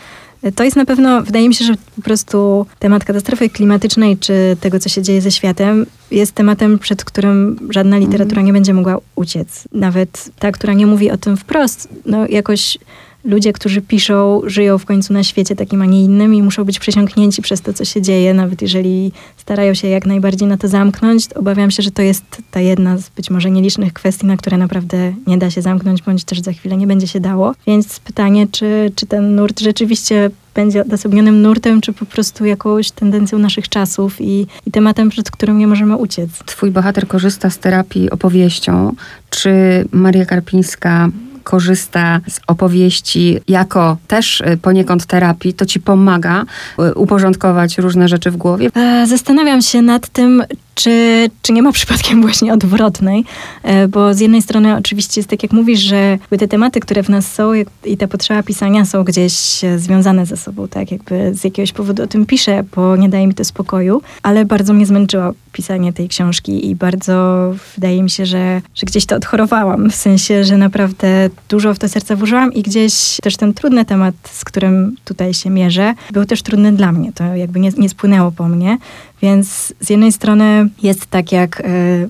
To 0.54 0.64
jest 0.64 0.76
na 0.76 0.84
pewno, 0.84 1.22
wydaje 1.22 1.48
mi 1.48 1.54
się, 1.54 1.64
że 1.64 1.74
po 1.96 2.02
prostu 2.02 2.66
temat 2.78 3.04
katastrofy 3.04 3.48
klimatycznej, 3.50 4.18
czy 4.18 4.56
tego, 4.60 4.78
co 4.78 4.88
się 4.88 5.02
dzieje 5.02 5.20
ze 5.20 5.30
światem, 5.30 5.86
jest 6.10 6.32
tematem, 6.32 6.78
przed 6.78 7.04
którym 7.04 7.58
żadna 7.70 7.98
literatura 7.98 8.42
nie 8.42 8.52
będzie 8.52 8.74
mogła 8.74 8.98
uciec. 9.14 9.68
Nawet 9.72 10.30
ta, 10.38 10.52
która 10.52 10.74
nie 10.74 10.86
mówi 10.86 11.10
o 11.10 11.16
tym 11.16 11.36
wprost, 11.36 11.88
no 12.06 12.26
jakoś 12.26 12.78
ludzie, 13.26 13.52
którzy 13.52 13.82
piszą, 13.82 14.40
żyją 14.46 14.78
w 14.78 14.84
końcu 14.84 15.12
na 15.12 15.24
świecie 15.24 15.56
takim, 15.56 15.82
a 15.82 15.86
nie 15.86 16.04
innym 16.04 16.34
i 16.34 16.42
muszą 16.42 16.64
być 16.64 16.78
przesiąknięci 16.78 17.42
przez 17.42 17.60
to, 17.60 17.72
co 17.72 17.84
się 17.84 18.02
dzieje, 18.02 18.34
nawet 18.34 18.62
jeżeli 18.62 19.12
starają 19.36 19.74
się 19.74 19.88
jak 19.88 20.06
najbardziej 20.06 20.48
na 20.48 20.56
to 20.56 20.68
zamknąć. 20.68 21.32
Obawiam 21.34 21.70
się, 21.70 21.82
że 21.82 21.90
to 21.90 22.02
jest 22.02 22.24
ta 22.50 22.60
jedna 22.60 22.98
z 22.98 23.08
być 23.08 23.30
może 23.30 23.50
nielicznych 23.50 23.92
kwestii, 23.92 24.26
na 24.26 24.36
które 24.36 24.58
naprawdę 24.58 25.14
nie 25.26 25.38
da 25.38 25.50
się 25.50 25.62
zamknąć, 25.62 26.02
bądź 26.02 26.24
też 26.24 26.40
za 26.40 26.52
chwilę 26.52 26.76
nie 26.76 26.86
będzie 26.86 27.06
się 27.06 27.20
dało. 27.20 27.54
Więc 27.66 28.00
pytanie, 28.00 28.46
czy, 28.52 28.92
czy 28.96 29.06
ten 29.06 29.34
nurt 29.34 29.60
rzeczywiście 29.60 30.30
będzie 30.54 30.82
odosobnionym 30.82 31.42
nurtem, 31.42 31.80
czy 31.80 31.92
po 31.92 32.06
prostu 32.06 32.44
jakąś 32.44 32.90
tendencją 32.90 33.38
naszych 33.38 33.68
czasów 33.68 34.20
i, 34.20 34.46
i 34.66 34.70
tematem, 34.70 35.10
przed 35.10 35.30
którym 35.30 35.58
nie 35.58 35.66
możemy 35.66 35.96
uciec. 35.96 36.30
Twój 36.46 36.70
bohater 36.70 37.08
korzysta 37.08 37.50
z 37.50 37.58
terapii 37.58 38.10
opowieścią. 38.10 38.92
Czy 39.30 39.50
Maria 39.92 40.24
Karpińska 40.24 41.08
korzysta 41.46 42.20
z 42.28 42.40
opowieści 42.46 43.38
jako 43.48 43.96
też 44.08 44.40
y, 44.40 44.58
poniekąd 44.62 45.06
terapii, 45.06 45.54
to 45.54 45.66
ci 45.66 45.80
pomaga 45.80 46.44
y, 46.78 46.94
uporządkować 46.94 47.78
różne 47.78 48.08
rzeczy 48.08 48.30
w 48.30 48.36
głowie? 48.36 48.70
E, 48.74 49.06
Zastanawiam 49.06 49.62
się 49.62 49.82
nad 49.82 50.08
tym, 50.08 50.42
czy, 50.76 51.26
czy 51.42 51.52
nie 51.52 51.62
ma 51.62 51.72
przypadkiem 51.72 52.22
właśnie 52.22 52.52
odwrotnej, 52.52 53.24
E, 53.62 53.88
bo 53.88 54.14
z 54.14 54.20
jednej 54.20 54.42
strony 54.42 54.76
oczywiście 54.76 55.20
jest 55.20 55.30
tak, 55.30 55.42
jak 55.42 55.52
mówisz, 55.52 55.80
że 55.80 56.18
te 56.38 56.48
tematy, 56.48 56.80
które 56.80 57.02
w 57.02 57.08
nas 57.08 57.32
są 57.32 57.52
i 57.84 57.96
ta 57.96 58.08
potrzeba 58.08 58.42
pisania 58.42 58.84
są 58.84 59.04
gdzieś 59.04 59.64
e, 59.64 59.78
związane 59.78 60.26
ze 60.26 60.36
sobą, 60.36 60.68
tak? 60.68 60.92
Jakby 60.92 61.34
z 61.34 61.44
jakiegoś 61.44 61.72
powodu 61.72 62.02
o 62.02 62.06
tym 62.06 62.26
piszę, 62.26 62.64
bo 62.76 62.96
nie 62.96 63.08
daje 63.08 63.26
mi 63.26 63.34
to 63.34 63.44
spokoju, 63.44 64.02
ale 64.22 64.44
bardzo 64.44 64.72
mnie 64.72 64.86
zmęczyło 64.86 65.34
pisanie 65.52 65.92
tej 65.92 66.08
książki 66.08 66.70
i 66.70 66.74
bardzo 66.74 67.54
wydaje 67.74 68.02
mi 68.02 68.10
się, 68.10 68.26
że, 68.26 68.62
że 68.74 68.86
gdzieś 68.86 69.06
to 69.06 69.16
odchorowałam, 69.16 69.90
w 69.90 69.94
sensie, 69.94 70.44
że 70.44 70.56
naprawdę 70.56 71.30
dużo 71.48 71.74
w 71.74 71.78
to 71.78 71.88
serce 71.88 72.16
włożyłam 72.16 72.52
i 72.52 72.62
gdzieś 72.62 73.16
też 73.22 73.36
ten 73.36 73.54
trudny 73.54 73.84
temat, 73.84 74.14
z 74.32 74.44
którym 74.44 74.96
tutaj 75.04 75.34
się 75.34 75.50
mierzę, 75.50 75.94
był 76.10 76.24
też 76.24 76.42
trudny 76.42 76.72
dla 76.72 76.92
mnie, 76.92 77.12
to 77.12 77.24
jakby 77.24 77.60
nie, 77.60 77.70
nie 77.78 77.88
spłynęło 77.88 78.32
po 78.32 78.48
mnie, 78.48 78.78
więc 79.22 79.74
z 79.80 79.90
jednej 79.90 80.12
strony 80.12 80.68
jest 80.82 81.06
tak 81.06 81.32
jak 81.32 81.60
e, 81.60 81.64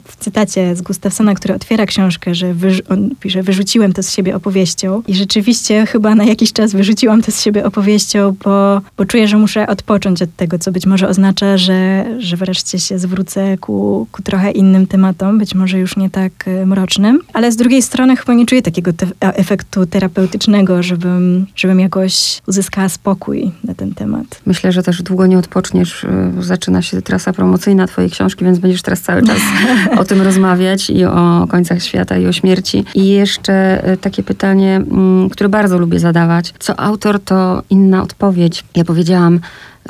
w 0.04 0.16
cytacie 0.18 0.76
z 0.76 0.82
Gustafsona, 0.82 1.34
który 1.34 1.54
otwiera 1.54 1.86
książkę, 1.86 2.34
że 2.34 2.54
on 2.88 3.10
pisze, 3.20 3.42
wyrzuciłem 3.42 3.92
to 3.92 4.02
z 4.02 4.10
siebie 4.10 4.36
opowieścią 4.36 5.02
i 5.06 5.14
rzeczywiście 5.14 5.86
chyba 5.86 6.14
na 6.14 6.24
jakiś 6.24 6.52
czas 6.52 6.72
wyrzuciłam 6.72 7.22
to 7.22 7.32
z 7.32 7.40
siebie 7.40 7.64
opowieścią, 7.64 8.36
bo, 8.44 8.80
bo 8.96 9.04
czuję, 9.04 9.28
że 9.28 9.36
muszę 9.36 9.66
odpocząć 9.66 10.22
od 10.22 10.36
tego, 10.36 10.58
co 10.58 10.72
być 10.72 10.86
może 10.86 11.08
oznacza, 11.08 11.58
że, 11.58 12.04
że 12.18 12.36
wreszcie 12.36 12.78
się 12.78 12.98
zwrócę 12.98 13.58
ku, 13.58 14.06
ku 14.12 14.22
trochę 14.22 14.50
innym 14.50 14.86
tematom, 14.86 15.38
być 15.38 15.54
może 15.54 15.78
już 15.78 15.96
nie 15.96 16.10
tak 16.10 16.32
e, 16.48 16.66
mrocznym, 16.66 17.20
ale 17.32 17.52
z 17.52 17.56
drugiej 17.56 17.82
strony 17.82 18.16
chyba 18.16 18.34
nie 18.34 18.46
czuję 18.46 18.62
takiego 18.62 18.92
te- 18.92 19.06
e- 19.06 19.36
efektu 19.36 19.86
terapeutycznego, 19.86 20.82
żebym, 20.82 21.46
żebym 21.56 21.80
jakoś 21.80 22.42
uzyskała 22.46 22.88
spokój 22.88 23.50
na 23.64 23.74
ten 23.74 23.94
temat. 23.94 24.40
Myślę, 24.46 24.72
że 24.72 24.82
też 24.82 25.02
długo 25.02 25.26
nie 25.26 25.38
odpoczniesz. 25.38 26.06
Zaczyna 26.40 26.82
się 26.82 26.95
trasa 27.02 27.32
promocyjna 27.32 27.86
twojej 27.86 28.10
książki, 28.10 28.44
więc 28.44 28.58
będziesz 28.58 28.82
teraz 28.82 29.00
cały 29.00 29.22
czas 29.22 29.38
o 30.00 30.04
tym 30.04 30.22
rozmawiać 30.22 30.90
i 30.90 31.04
o 31.04 31.46
końcach 31.50 31.82
świata 31.82 32.18
i 32.18 32.26
o 32.26 32.32
śmierci. 32.32 32.84
I 32.94 33.08
jeszcze 33.08 33.88
y, 33.92 33.96
takie 33.96 34.22
pytanie, 34.22 34.76
mm, 34.76 35.30
które 35.30 35.48
bardzo 35.48 35.78
lubię 35.78 35.98
zadawać. 35.98 36.54
Co 36.58 36.80
autor, 36.80 37.20
to 37.20 37.62
inna 37.70 38.02
odpowiedź. 38.02 38.64
Ja 38.74 38.84
powiedziałam 38.84 39.40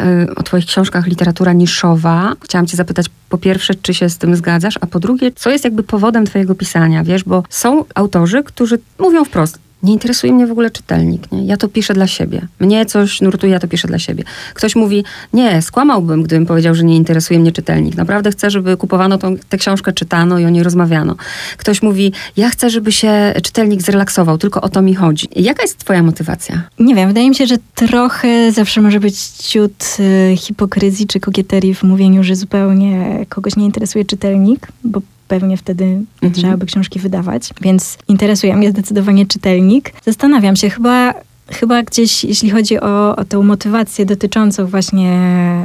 y, 0.01 0.35
o 0.37 0.42
twoich 0.42 0.66
książkach 0.66 1.07
literatura 1.07 1.53
niszowa. 1.53 2.33
Chciałam 2.45 2.66
cię 2.66 2.77
zapytać 2.77 3.07
po 3.29 3.38
pierwsze, 3.38 3.75
czy 3.75 3.95
się 3.95 4.09
z 4.09 4.19
tym 4.19 4.37
zgadzasz, 4.37 4.79
a 4.81 4.87
po 4.87 5.01
drugie, 5.01 5.33
co 5.33 5.51
jest 5.51 5.64
jakby 5.64 5.83
powodem 5.83 6.27
twojego 6.27 6.55
pisania, 6.55 7.05
wiesz, 7.05 7.25
bo 7.25 7.42
są 7.49 7.85
autorzy, 7.95 8.42
którzy 8.42 8.79
mówią 8.99 9.25
wprost, 9.25 9.59
nie 9.83 9.93
interesuje 9.93 10.33
mnie 10.33 10.47
w 10.47 10.51
ogóle 10.51 10.71
czytelnik. 10.71 11.33
Nie? 11.33 11.47
Ja 11.47 11.57
to 11.57 11.69
piszę 11.69 11.95
dla 11.95 12.07
siebie. 12.07 12.47
Mnie 12.61 12.87
coś 12.87 13.21
nurtuje, 13.21 13.53
ja 13.53 13.59
to 13.59 13.69
piszę 13.69 13.89
dla 13.89 13.99
siebie. 13.99 14.25
Ktoś 14.55 14.77
mówi, 14.77 15.05
nie, 15.33 15.62
skłamałbym, 15.62 16.23
gdybym 16.23 16.47
powiedział, 16.47 16.75
że 16.75 16.85
nie 16.85 16.97
interesuje 16.97 17.41
mnie 17.41 17.53
czytelnik. 17.53 17.97
Naprawdę 17.97 18.31
chcę, 18.31 18.51
żeby 18.51 18.77
kupowano 18.77 19.19
tą, 19.19 19.37
tę 19.49 19.59
książkę, 19.59 19.93
czytano 19.93 20.39
i 20.39 20.45
o 20.45 20.51
niej 20.51 20.62
rozmawiano. 20.62 21.17
Ktoś 21.57 21.83
mówi, 21.83 22.12
ja 22.37 22.51
chcę, 22.51 22.71
żeby 22.71 22.93
się 22.93 23.35
czytelnik 23.43 23.83
zrelaksował, 23.83 24.39
tylko 24.39 24.61
o 24.61 24.69
to 24.69 24.83
mi 24.83 24.95
chodzi. 24.95 25.29
Jaka 25.37 25.62
jest 25.62 25.79
twoja 25.79 26.03
motywacja? 26.03 26.62
Nie 26.79 26.95
wiem, 26.95 27.09
wydaje 27.09 27.29
mi 27.29 27.35
się, 27.35 27.47
że 27.47 27.57
trochę 27.75 28.53
zawsze 28.53 28.81
może 28.81 29.01
być 29.01 29.21
ciut 29.21 29.97
y, 30.01 30.37
hipokryzji 30.37 31.07
czy 31.07 31.21
kokieterii 31.21 31.75
w 31.75 31.83
mówieniu, 31.83 32.25
że 32.25 32.37
zupełnie 32.37 33.27
kogoś 33.29 33.57
nie 33.57 33.65
interesuje 33.65 34.05
czytelnik, 34.05 34.69
bo 34.85 35.01
pewnie 35.29 35.57
wtedy 35.57 35.85
Mhm. 35.85 36.33
trzeba 36.33 36.57
by 36.57 36.67
książki 36.67 37.01
wydawać. 37.01 37.51
Więc 37.61 37.99
interesuje 38.09 38.57
mnie 38.57 38.71
zdecydowanie 38.71 39.27
czytelnik. 39.27 39.93
Zastanawiam 40.05 40.57
się, 40.57 40.71
chyba 40.71 41.15
Chyba 41.53 41.83
gdzieś, 41.83 42.25
jeśli 42.25 42.51
chodzi 42.51 42.81
o, 42.81 43.17
o 43.17 43.25
tę 43.25 43.39
motywację 43.39 44.07
dotyczącą 44.07 44.67
właśnie 44.67 45.21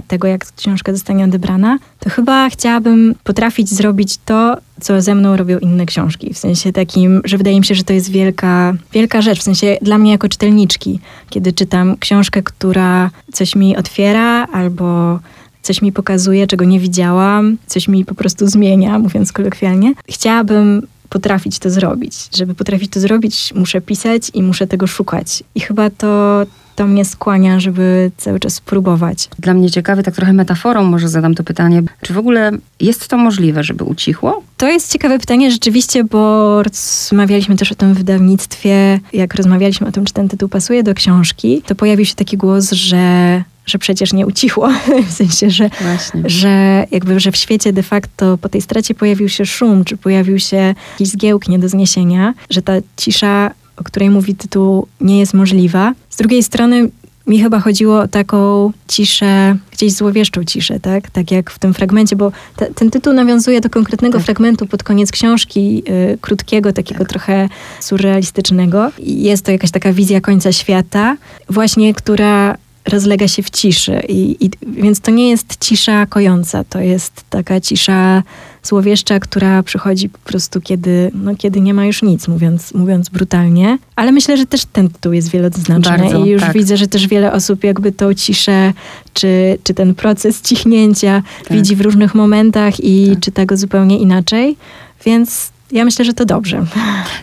tego, 0.08 0.28
jak 0.28 0.46
książka 0.56 0.94
zostanie 0.94 1.24
odebrana, 1.24 1.78
to 2.00 2.10
chyba 2.10 2.50
chciałabym 2.50 3.16
potrafić 3.24 3.70
zrobić 3.70 4.18
to, 4.26 4.58
co 4.82 5.02
ze 5.02 5.16
mną 5.16 5.38
robią 5.38 5.60
inne 5.60 5.86
książki. 5.86 6.34
W 6.34 6.38
sensie 6.38 6.74
takim, 6.74 7.22
że 7.24 7.38
wydaje 7.38 7.60
mi 7.60 7.66
się, 7.66 7.76
że 7.76 7.84
to 7.84 7.94
jest 7.94 8.12
wielka, 8.12 8.74
wielka 8.94 9.22
rzecz. 9.22 9.40
W 9.40 9.44
sensie 9.44 9.78
dla 9.82 9.98
mnie 9.98 10.12
jako 10.12 10.30
czytelniczki, 10.30 11.00
kiedy 11.30 11.54
czytam 11.54 11.98
książkę, 11.98 12.44
która 12.44 13.10
coś 13.34 13.56
mi 13.56 13.78
otwiera 13.78 14.48
albo 14.54 15.20
coś 15.62 15.82
mi 15.82 15.92
pokazuje, 15.92 16.48
czego 16.48 16.66
nie 16.66 16.80
widziałam, 16.80 17.58
coś 17.68 17.88
mi 17.88 18.06
po 18.06 18.16
prostu 18.16 18.48
zmienia, 18.48 19.00
mówiąc 19.00 19.32
kolokwialnie. 19.32 19.94
Chciałabym 20.10 20.88
potrafić 21.12 21.60
to 21.60 21.70
zrobić. 21.70 22.16
Żeby 22.38 22.56
potrafić 22.56 22.92
to 22.92 23.00
zrobić, 23.00 23.54
muszę 23.56 23.82
pisać 23.82 24.32
i 24.34 24.44
muszę 24.44 24.68
tego 24.68 24.88
szukać. 24.88 25.44
I 25.56 25.60
chyba 25.60 25.90
to, 25.90 26.42
to 26.76 26.88
mnie 26.88 27.06
skłania, 27.06 27.60
żeby 27.60 28.12
cały 28.18 28.40
czas 28.40 28.54
spróbować. 28.54 29.30
Dla 29.40 29.54
mnie 29.54 29.72
ciekawy, 29.72 30.04
tak 30.04 30.16
trochę 30.16 30.34
metaforą 30.34 30.84
może 30.84 31.10
zadam 31.10 31.36
to 31.36 31.44
pytanie. 31.44 31.84
Czy 32.02 32.14
w 32.14 32.18
ogóle 32.18 32.52
jest 32.80 33.08
to 33.08 33.18
możliwe, 33.18 33.64
żeby 33.64 33.84
ucichło? 33.84 34.44
To 34.58 34.68
jest 34.68 34.92
ciekawe 34.92 35.20
pytanie 35.20 35.52
rzeczywiście, 35.52 36.04
bo 36.04 36.64
rozmawialiśmy 36.64 37.56
też 37.56 37.72
o 37.72 37.76
tym 37.76 37.94
wydawnictwie. 37.94 39.00
Jak 39.14 39.36
rozmawialiśmy 39.36 39.88
o 39.88 39.92
tym, 39.92 40.06
czy 40.06 40.14
ten 40.14 40.30
tytuł 40.30 40.50
pasuje 40.50 40.84
do 40.84 40.94
książki, 40.94 41.62
to 41.66 41.76
pojawił 41.76 42.06
się 42.06 42.16
taki 42.16 42.38
głos, 42.38 42.72
że 42.72 43.44
że 43.72 43.80
przecież 43.80 44.14
nie 44.14 44.28
ucichło, 44.28 44.70
w 45.10 45.12
sensie, 45.12 45.50
że, 45.50 45.70
Właśnie. 45.82 46.22
że 46.26 46.86
jakby, 46.92 47.20
że 47.20 47.32
w 47.32 47.36
świecie 47.38 47.74
de 47.74 47.84
facto 47.84 48.38
po 48.38 48.50
tej 48.50 48.62
stracie 48.62 48.96
pojawił 48.96 49.30
się 49.30 49.46
szum, 49.46 49.86
czy 49.86 49.98
pojawił 49.98 50.40
się 50.40 50.76
jakiś 50.92 51.08
zgiełk 51.08 51.48
nie 51.48 51.60
do 51.60 51.70
zniesienia, 51.70 52.34
że 52.50 52.62
ta 52.62 52.74
cisza, 52.98 53.52
o 53.78 53.84
której 53.84 54.10
mówi 54.10 54.36
tytuł, 54.36 54.88
nie 55.02 55.20
jest 55.20 55.34
możliwa. 55.34 55.94
Z 56.10 56.18
drugiej 56.18 56.44
strony 56.44 56.90
mi 57.28 57.42
chyba 57.42 57.60
chodziło 57.60 58.00
o 58.00 58.08
taką 58.08 58.72
ciszę, 58.88 59.58
gdzieś 59.72 59.94
złowieszczą 59.94 60.44
ciszę, 60.44 60.80
tak? 60.80 61.10
Tak 61.10 61.32
jak 61.32 61.52
w 61.52 61.60
tym 61.60 61.74
fragmencie, 61.74 62.16
bo 62.16 62.32
te, 62.56 62.66
ten 62.66 62.92
tytuł 62.92 63.14
nawiązuje 63.14 63.62
do 63.62 63.70
konkretnego 63.70 64.18
Tak. 64.18 64.26
fragmentu 64.26 64.68
pod 64.68 64.84
koniec 64.84 65.12
książki, 65.12 65.84
y, 66.14 66.18
krótkiego, 66.22 66.74
takiego 66.74 67.06
trochę 67.06 67.50
surrealistycznego. 67.80 68.92
Jest 69.00 69.46
to 69.46 69.52
jakaś 69.52 69.72
taka 69.72 69.94
wizja 69.94 70.22
końca 70.22 70.52
świata, 70.52 71.18
właśnie 71.50 71.94
która 71.94 72.58
rozlega 72.86 73.28
się 73.28 73.44
w 73.44 73.50
ciszy. 73.50 74.02
I, 74.10 74.46
i, 74.46 74.50
więc 74.68 75.00
to 75.00 75.12
nie 75.12 75.30
jest 75.30 75.58
cisza 75.60 76.06
kojąca, 76.06 76.64
to 76.64 76.80
jest 76.80 77.24
taka 77.30 77.62
cisza 77.62 78.24
złowieszcza, 78.64 79.20
która 79.20 79.64
przychodzi 79.64 80.10
po 80.10 80.18
prostu, 80.20 80.62
kiedy, 80.62 81.12
no, 81.14 81.36
kiedy 81.36 81.62
nie 81.62 81.74
ma 81.74 81.86
już 81.86 82.02
nic, 82.02 82.28
mówiąc, 82.28 82.74
mówiąc 82.74 83.10
brutalnie. 83.10 83.78
Ale 83.96 84.12
myślę, 84.12 84.38
że 84.38 84.46
też 84.46 84.66
ten 84.66 84.90
tytuł 84.90 85.14
jest 85.14 85.30
wieloznaczny 85.30 85.98
Bardzo, 85.98 86.26
i 86.26 86.30
już 86.30 86.42
tak. 86.42 86.54
widzę, 86.54 86.78
że 86.78 86.88
też 86.88 87.08
wiele 87.08 87.34
osób 87.34 87.64
jakby 87.64 87.92
tą 87.92 88.14
ciszę, 88.14 88.74
czy, 89.14 89.58
czy 89.64 89.74
ten 89.74 89.96
proces 89.96 90.42
cichnięcia 90.42 91.24
Tak. 91.44 91.58
widzi 91.58 91.76
w 91.76 91.82
różnych 91.82 92.16
momentach 92.16 92.80
i 92.80 93.10
Tak. 93.10 93.20
czyta 93.20 93.46
go 93.46 93.58
zupełnie 93.58 93.98
inaczej. 94.00 94.58
Więc 95.06 95.52
ja 95.72 95.86
myślę, 95.86 96.06
że 96.06 96.14
to 96.14 96.26
dobrze. 96.26 96.66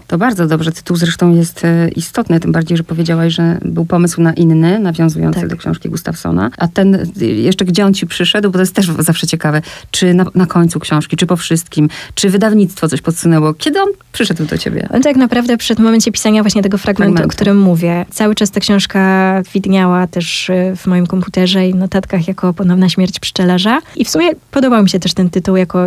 To 0.06 0.18
bardzo 0.18 0.46
dobrze. 0.46 0.72
Tytuł 0.72 0.96
zresztą 0.96 1.34
jest 1.34 1.64
e, 1.64 1.88
istotny, 1.88 2.40
tym 2.40 2.52
bardziej, 2.52 2.76
że 2.76 2.84
powiedziałaś, 2.84 3.34
że 3.34 3.58
był 3.64 3.84
pomysł 3.84 4.20
na 4.22 4.32
inny, 4.32 4.78
nawiązujący 4.78 5.40
Tak. 5.40 5.48
do 5.48 5.56
książki 5.56 5.88
Gustafsona. 5.88 6.50
A 6.58 6.68
ten, 6.68 6.94
e, 6.94 7.24
jeszcze 7.24 7.64
gdzie 7.64 7.86
on 7.86 7.94
ci 7.94 8.06
przyszedł, 8.06 8.50
bo 8.50 8.52
to 8.52 8.60
jest 8.60 8.74
też 8.74 8.90
zawsze 8.98 9.26
ciekawe, 9.26 9.62
czy 9.90 10.14
na, 10.14 10.24
na 10.34 10.46
końcu 10.46 10.80
książki, 10.80 11.16
czy 11.16 11.26
po 11.26 11.36
wszystkim, 11.36 11.88
czy 12.14 12.30
wydawnictwo 12.30 12.88
coś 12.88 13.00
podsunęło. 13.00 13.54
Kiedy 13.54 13.80
on 13.80 13.88
przyszedł 14.12 14.44
do 14.44 14.58
ciebie? 14.58 14.88
On 14.94 15.02
tak 15.02 15.16
naprawdę 15.16 15.56
przed 15.56 15.78
momencie 15.78 16.12
pisania 16.12 16.42
właśnie 16.42 16.62
tego 16.62 16.78
fragmentu, 16.78 17.12
Fragmentu. 17.12 17.34
o 17.34 17.36
którym 17.36 17.58
mówię. 17.60 18.06
Cały 18.10 18.34
czas 18.34 18.50
ta 18.50 18.60
książka 18.60 19.42
widniała 19.54 20.06
też 20.06 20.50
y, 20.50 20.72
w 20.76 20.86
moim 20.86 21.06
komputerze 21.06 21.68
i 21.68 21.74
notatkach 21.74 22.28
jako 22.28 22.54
ponowna 22.54 22.88
śmierć 22.88 23.20
pszczelarza. 23.20 23.80
I 23.96 24.04
w 24.04 24.10
sumie 24.10 24.30
podobał 24.50 24.82
mi 24.82 24.90
się 24.90 25.00
też 25.00 25.14
ten 25.14 25.30
tytuł 25.30 25.56
jako 25.56 25.86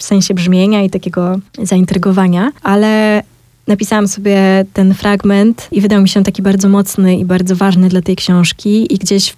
w 0.00 0.02
sensie 0.02 0.34
brzmienia 0.34 0.82
i 0.82 0.90
takiego 0.90 1.38
zaintrygowania, 1.62 2.52
ale 2.62 3.22
napisałam 3.66 4.08
sobie 4.08 4.64
ten 4.72 4.94
fragment 4.94 5.68
i 5.72 5.80
wydał 5.80 6.02
mi 6.02 6.08
się 6.08 6.24
taki 6.24 6.42
bardzo 6.42 6.68
mocny 6.68 7.16
i 7.16 7.24
bardzo 7.24 7.56
ważny 7.56 7.88
dla 7.88 8.02
tej 8.02 8.16
książki 8.16 8.94
i 8.94 8.98
gdzieś 8.98 9.36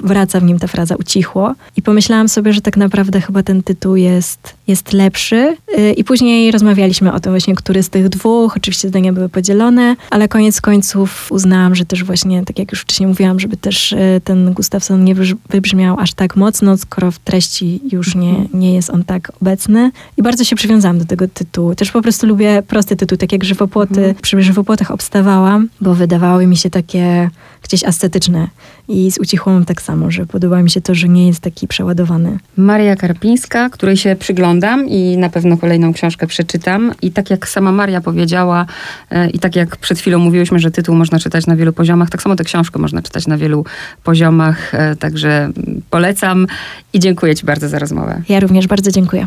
wraca 0.00 0.40
w 0.40 0.42
nim 0.42 0.58
ta 0.58 0.66
fraza 0.66 0.96
ucichło. 0.96 1.54
I 1.76 1.82
pomyślałam 1.82 2.28
sobie, 2.28 2.52
że 2.52 2.60
tak 2.60 2.76
naprawdę 2.76 3.20
chyba 3.20 3.42
ten 3.42 3.62
tytuł 3.62 3.96
jest, 3.96 4.54
jest 4.68 4.92
lepszy. 4.92 5.56
Yy, 5.76 5.92
I 5.92 6.04
później 6.04 6.50
rozmawialiśmy 6.50 7.12
o 7.12 7.20
tym 7.20 7.32
właśnie, 7.32 7.54
który 7.54 7.82
z 7.82 7.88
tych 7.88 8.08
dwóch. 8.08 8.56
Oczywiście 8.56 8.88
zdania 8.88 9.12
były 9.12 9.28
podzielone, 9.28 9.96
ale 10.10 10.28
koniec 10.28 10.60
końców 10.60 11.26
uznałam, 11.30 11.74
że 11.74 11.84
też 11.84 12.04
właśnie, 12.04 12.44
tak 12.44 12.58
jak 12.58 12.72
już 12.72 12.80
wcześniej 12.80 13.06
mówiłam, 13.06 13.40
żeby 13.40 13.56
też 13.56 13.92
yy, 13.92 14.20
ten 14.24 14.52
Gustafsson 14.52 15.04
nie 15.04 15.14
wybrzmiał 15.50 16.00
aż 16.00 16.12
tak 16.14 16.36
mocno, 16.36 16.76
skoro 16.76 17.10
w 17.10 17.18
treści 17.18 17.80
już 17.92 18.14
nie, 18.14 18.34
nie 18.54 18.74
jest 18.74 18.90
on 18.90 19.04
tak 19.04 19.32
obecny. 19.42 19.90
I 20.16 20.22
bardzo 20.22 20.44
się 20.44 20.56
przywiązałam 20.56 20.98
do 20.98 21.04
tego 21.04 21.28
tytułu. 21.28 21.74
Też 21.74 21.90
po 21.90 22.02
prostu 22.02 22.26
lubię 22.26 22.62
prosty 22.68 22.96
tytuł, 22.96 23.18
tak 23.18 23.32
jak 23.32 23.44
żywopłoty. 23.52 24.14
Przy 24.22 24.42
żywopłotach 24.42 24.90
obstawałam, 24.90 25.68
bo 25.80 25.94
wydawały 25.94 26.46
mi 26.46 26.56
się 26.56 26.70
takie 26.70 27.30
gdzieś 27.62 27.84
ascetyczne. 27.84 28.48
I 28.88 29.10
z 29.12 29.18
ucichłą 29.18 29.64
tak 29.64 29.82
samo, 29.82 30.10
że 30.10 30.26
podoba 30.26 30.62
mi 30.62 30.70
się 30.70 30.80
to, 30.80 30.94
że 30.94 31.08
nie 31.08 31.26
jest 31.26 31.40
taki 31.40 31.68
przeładowany. 31.68 32.38
Maria 32.56 32.96
Karpińska, 32.96 33.70
której 33.70 33.96
się 33.96 34.16
przyglądam 34.16 34.88
i 34.88 35.16
na 35.16 35.28
pewno 35.28 35.56
kolejną 35.56 35.92
książkę 35.92 36.26
przeczytam. 36.26 36.92
I 37.02 37.10
tak 37.10 37.30
jak 37.30 37.48
sama 37.48 37.72
Maria 37.72 38.00
powiedziała 38.00 38.66
e, 39.10 39.30
i 39.30 39.38
tak 39.38 39.56
jak 39.56 39.76
przed 39.76 39.98
chwilą 39.98 40.18
mówiłyśmy, 40.18 40.58
że 40.58 40.70
tytuł 40.70 40.94
można 40.94 41.18
czytać 41.18 41.46
na 41.46 41.56
wielu 41.56 41.72
poziomach, 41.72 42.10
tak 42.10 42.22
samo 42.22 42.36
tę 42.36 42.44
książkę 42.44 42.78
można 42.78 43.02
czytać 43.02 43.26
na 43.26 43.38
wielu 43.38 43.64
poziomach. 44.04 44.74
e, 44.74 44.96
Także 44.96 45.50
polecam 45.90 46.46
i 46.92 47.00
dziękuję 47.00 47.34
Ci 47.34 47.46
bardzo 47.46 47.68
za 47.68 47.78
rozmowę. 47.78 48.22
Ja 48.28 48.40
również 48.40 48.66
bardzo 48.66 48.90
dziękuję. 48.90 49.26